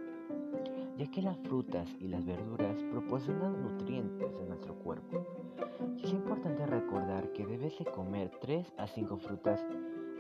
ya 0.98 1.12
que 1.12 1.22
las 1.22 1.38
frutas 1.40 1.90
y 2.00 2.08
las 2.08 2.24
verduras 2.24 2.82
proporcionan 2.84 3.62
nutrientes 3.62 4.34
a 4.34 4.46
nuestro 4.46 4.76
cuerpo. 4.76 5.28
Es 6.02 6.14
importante 6.14 6.66
recordar 6.66 7.34
que 7.34 7.46
debes 7.46 7.78
de 7.78 7.84
comer 7.84 8.32
3 8.40 8.66
a 8.78 8.88
5 8.88 9.18
frutas 9.18 9.60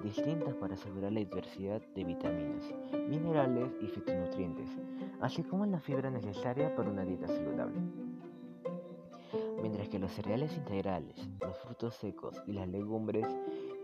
distintas 0.03 0.53
para 0.55 0.73
asegurar 0.73 1.13
la 1.13 1.21
diversidad 1.21 1.81
de 1.95 2.03
vitaminas, 2.03 2.73
minerales 3.07 3.71
y 3.79 3.87
fitonutrientes, 3.87 4.69
así 5.21 5.43
como 5.43 5.65
la 5.65 5.79
fibra 5.79 6.11
necesaria 6.11 6.75
para 6.75 6.89
una 6.89 7.05
dieta 7.05 7.27
saludable 7.27 8.02
mientras 9.63 9.87
que 9.87 9.97
los 9.97 10.11
cereales 10.11 10.53
integrales, 10.57 11.15
los 11.39 11.57
frutos 11.59 11.95
secos 11.95 12.35
y 12.45 12.51
las 12.51 12.67
legumbres, 12.67 13.25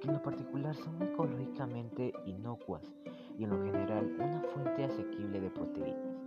que 0.01 0.07
en 0.09 0.15
lo 0.15 0.21
particular 0.21 0.75
son 0.75 1.01
ecológicamente 1.01 2.11
inocuas 2.25 2.83
y 3.37 3.45
en 3.45 3.51
lo 3.51 3.63
general 3.63 4.13
una 4.19 4.41
fuente 4.53 4.83
asequible 4.83 5.39
de 5.39 5.49
proteínas. 5.49 6.17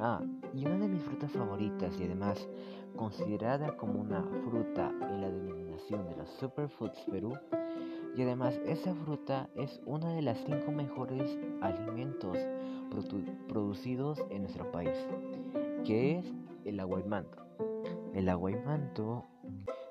Ah, 0.00 0.20
y 0.52 0.66
una 0.66 0.76
de 0.76 0.88
mis 0.88 1.04
frutas 1.04 1.30
favoritas 1.30 2.00
y 2.00 2.04
además 2.04 2.48
considerada 2.96 3.76
como 3.76 4.00
una 4.00 4.24
fruta 4.24 4.92
en 5.08 5.20
la 5.20 5.30
denominación 5.30 6.08
de 6.08 6.16
los 6.16 6.28
Superfoods 6.30 7.04
Perú, 7.12 7.38
y 8.16 8.22
además 8.22 8.60
esa 8.66 8.92
fruta 8.92 9.48
es 9.54 9.80
una 9.86 10.12
de 10.14 10.22
las 10.22 10.38
cinco 10.44 10.72
mejores 10.72 11.38
alimentos 11.60 12.36
producidos 13.46 14.18
en 14.30 14.42
nuestro 14.42 14.68
país, 14.72 14.98
que 15.84 16.18
es 16.18 16.34
el 16.64 16.80
aguaymanto. 16.80 17.47
El 18.14 18.28
aguaymanto 18.28 19.24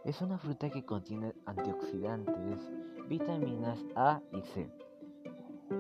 es 0.04 0.22
una 0.22 0.38
fruta 0.38 0.70
que 0.70 0.84
contiene 0.84 1.34
antioxidantes, 1.46 2.72
vitaminas 3.08 3.80
A 3.96 4.22
y 4.32 4.42
C, 4.42 4.70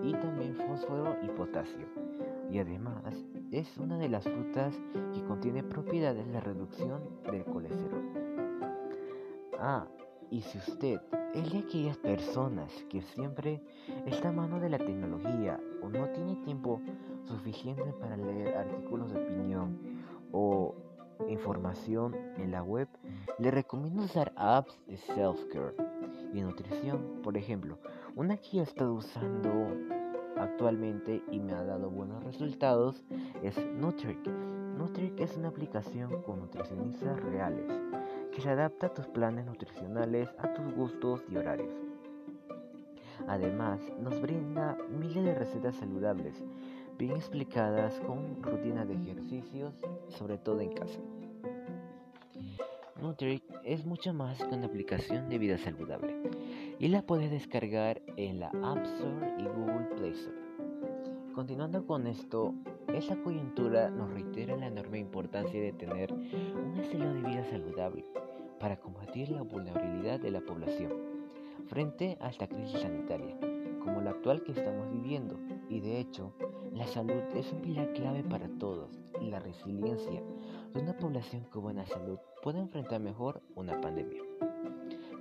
y 0.03 0.11
también 0.13 0.55
fósforo 0.55 1.15
y 1.23 1.27
potasio. 1.29 1.87
Y 2.51 2.59
además 2.59 3.15
es 3.51 3.77
una 3.77 3.97
de 3.97 4.09
las 4.09 4.23
frutas 4.23 4.75
que 5.13 5.23
contiene 5.23 5.63
propiedades 5.63 6.31
de 6.31 6.39
reducción 6.39 7.01
del 7.31 7.43
colesterol. 7.45 8.03
Ah, 9.59 9.87
y 10.29 10.41
si 10.41 10.57
usted 10.57 11.01
es 11.33 11.51
de 11.51 11.59
aquellas 11.59 11.97
personas 11.97 12.71
que 12.89 13.01
siempre 13.01 13.61
está 14.05 14.29
a 14.29 14.33
mano 14.33 14.59
de 14.59 14.69
la 14.69 14.77
tecnología 14.77 15.59
o 15.81 15.89
no 15.89 16.07
tiene 16.09 16.35
tiempo 16.43 16.81
suficiente 17.25 17.93
para 17.99 18.17
leer 18.17 18.55
artículos 18.55 19.11
de 19.11 19.21
opinión 19.21 19.77
o 20.31 20.75
información 21.27 22.15
en 22.37 22.51
la 22.51 22.63
web, 22.63 22.87
le 23.39 23.51
recomiendo 23.51 24.03
usar 24.03 24.31
apps 24.35 24.79
de 24.87 24.97
self-care 24.97 25.75
y 26.33 26.41
nutrición. 26.41 27.21
Por 27.23 27.37
ejemplo, 27.37 27.77
una 28.15 28.37
que 28.37 28.59
he 28.59 28.61
estado 28.61 28.93
usando 28.93 29.49
actualmente 30.37 31.21
y 31.31 31.39
me 31.39 31.53
ha 31.53 31.63
dado 31.63 31.89
buenos 31.89 32.23
resultados 32.23 33.03
es 33.41 33.57
Nutric. 33.73 34.27
Nutric 34.77 35.19
es 35.19 35.35
una 35.37 35.49
aplicación 35.49 36.21
con 36.21 36.39
nutricionistas 36.39 37.19
reales 37.21 37.71
que 38.31 38.41
se 38.41 38.49
adapta 38.49 38.87
a 38.87 38.93
tus 38.93 39.07
planes 39.07 39.45
nutricionales, 39.45 40.29
a 40.37 40.53
tus 40.53 40.73
gustos 40.75 41.23
y 41.29 41.37
horarios. 41.37 41.73
Además, 43.27 43.81
nos 43.99 44.21
brinda 44.21 44.77
miles 44.89 45.25
de 45.25 45.33
recetas 45.33 45.75
saludables 45.75 46.43
bien 46.97 47.11
explicadas 47.11 47.99
con 48.01 48.41
rutina 48.41 48.85
de 48.85 48.95
ejercicios, 48.95 49.73
sobre 50.09 50.37
todo 50.37 50.61
en 50.61 50.71
casa. 50.71 50.99
Nutric 53.01 53.43
es 53.63 53.85
mucho 53.85 54.13
más 54.13 54.43
que 54.43 54.55
una 54.55 54.65
aplicación 54.65 55.29
de 55.29 55.37
vida 55.37 55.57
saludable 55.57 56.15
y 56.79 56.87
la 56.87 57.03
puedes 57.03 57.29
descargar 57.29 58.01
en 58.15 58.39
la 58.39 58.47
App 58.47 58.83
Store 58.83 59.33
y 59.37 59.43
Google 59.43 59.87
Play 59.95 60.11
Store. 60.11 60.37
Continuando 61.33 61.85
con 61.85 62.07
esto, 62.07 62.55
esta 62.93 63.15
coyuntura 63.21 63.91
nos 63.91 64.11
reitera 64.11 64.57
la 64.57 64.67
enorme 64.67 64.97
importancia 64.97 65.61
de 65.61 65.73
tener 65.73 66.11
un 66.11 66.79
estilo 66.79 67.13
de 67.13 67.21
vida 67.21 67.43
saludable 67.51 68.03
para 68.59 68.79
combatir 68.79 69.29
la 69.29 69.43
vulnerabilidad 69.43 70.19
de 70.19 70.31
la 70.31 70.41
población 70.41 70.91
frente 71.67 72.17
a 72.21 72.29
esta 72.29 72.47
crisis 72.47 72.81
sanitaria, 72.81 73.37
como 73.83 74.01
la 74.01 74.11
actual 74.11 74.41
que 74.41 74.53
estamos 74.53 74.91
viviendo, 74.91 75.37
y 75.69 75.81
de 75.81 75.99
hecho, 75.99 76.33
la 76.73 76.87
salud 76.87 77.21
es 77.35 77.51
un 77.51 77.61
pilar 77.61 77.93
clave 77.93 78.23
para 78.23 78.47
todos 78.57 78.97
la 79.21 79.39
resiliencia 79.39 80.21
de 80.73 80.81
una 80.81 80.97
población 80.97 81.43
con 81.49 81.63
buena 81.63 81.85
salud 81.85 82.19
puede 82.41 82.59
enfrentar 82.59 83.01
mejor 83.01 83.41
una 83.55 83.79
pandemia. 83.81 84.21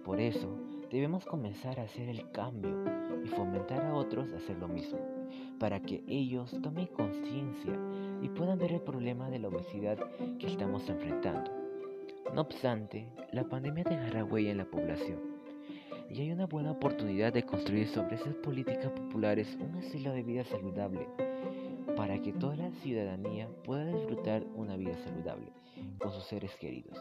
Por 0.05 0.21
eso, 0.21 0.49
debemos 0.91 1.25
comenzar 1.25 1.81
a 1.81 1.85
hacer 1.85 2.09
el 2.09 2.31
cambio 2.31 2.85
y 3.25 3.29
fomentar 3.29 3.85
a 3.85 3.95
otros 3.95 4.33
a 4.33 4.37
hacer 4.37 4.59
lo 4.59 4.69
mismo, 4.69 4.99
para 5.59 5.81
que 5.81 6.05
ellos 6.07 6.57
tomen 6.63 6.87
conciencia 6.87 7.79
y 8.23 8.29
puedan 8.29 8.59
ver 8.59 8.73
el 8.73 8.83
problema 8.83 9.29
de 9.31 9.41
la 9.41 9.49
obesidad 9.49 9.99
que 10.39 10.47
estamos 10.47 10.89
enfrentando. 10.89 11.51
No 12.35 12.43
obstante, 12.43 13.09
la 13.33 13.45
pandemia 13.45 13.85
dejará 13.85 14.25
huella 14.25 14.51
en 14.51 14.59
la 14.59 14.71
población 14.71 15.37
y 16.11 16.21
hay 16.21 16.31
una 16.31 16.47
buena 16.47 16.73
oportunidad 16.73 17.33
de 17.33 17.43
construir 17.43 17.89
sobre 17.89 18.17
esas 18.17 18.35
políticas 18.37 18.93
populares 18.93 19.57
un 19.61 19.77
estilo 19.77 20.13
de 20.13 20.23
vida 20.23 20.45
saludable 20.45 21.07
para 21.97 22.21
que 22.21 22.33
toda 22.33 22.57
la 22.57 22.71
ciudadanía 22.83 23.49
pueda 23.65 23.87
disfrutar 23.87 24.45
una 24.55 24.77
vida 24.77 24.97
saludable 24.99 25.49
con 25.99 26.13
sus 26.13 26.25
seres 26.25 26.55
queridos, 26.57 26.99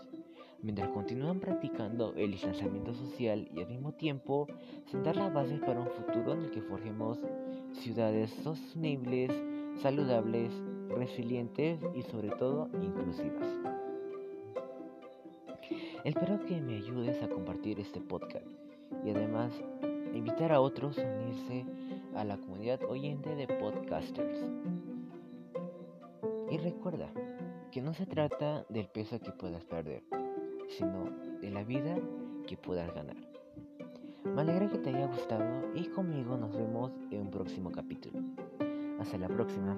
mientras 0.62 0.89
continúan 0.89 1.39
practicando 1.39 2.14
el 2.16 2.32
distanciamiento 2.32 2.93
social 2.93 3.48
y 3.54 3.60
al 3.60 3.68
mismo 3.68 3.93
tiempo 3.93 4.48
sentar 4.89 5.16
las 5.16 5.34
bases 5.34 5.60
para 5.60 5.82
un 5.82 5.89
futuro 5.89 6.34
en 6.34 6.46
el 6.46 6.52
que 6.52 6.62
forjemos 6.62 7.20
ciudades 7.74 8.32
sostenibles, 8.43 9.32
saludables, 9.82 10.52
resilientes 10.89 11.80
y 11.93 12.02
sobre 12.04 12.30
todo 12.30 12.70
inclusivas. 12.82 13.48
Espero 16.04 16.46
que 16.46 16.62
me 16.62 16.78
ayudes 16.78 17.22
a 17.24 17.28
compartir 17.28 17.80
este 17.80 18.00
podcast 18.00 18.46
y 19.04 19.10
además 19.10 19.52
invitar 20.14 20.52
a 20.52 20.62
otros 20.62 20.98
a 21.00 21.04
unirse 21.04 21.66
a 22.16 22.24
la 22.24 22.38
comunidad 22.38 22.82
oyente 22.84 23.36
de 23.36 23.48
podcasters. 23.48 24.39
Y 26.56 26.58
recuerda 26.58 27.10
que 27.70 27.82
no 27.82 27.93
se 27.93 28.06
trata 28.06 28.66
del 28.70 28.88
peso 28.88 29.20
que 29.20 29.34
puedas 29.34 29.66
perder, 29.66 30.03
sino 30.70 31.03
de 31.41 31.49
la 31.49 31.66
vida 31.66 31.97
que 32.47 32.56
puedas 32.56 32.95
ganar. 32.95 33.18
Me 34.24 34.39
alegra 34.39 34.70
que 34.70 34.78
te 34.78 34.89
haya 34.91 35.08
gustado 35.08 35.76
y 35.76 35.89
conmigo 35.89 36.38
nos 36.38 36.56
vemos 36.56 36.93
en 37.12 37.24
un 37.24 37.30
próximo 37.30 37.74
capítulo. 37.74 38.22
Hasta 39.01 39.18
la 39.18 39.28
próxima. 39.28 39.76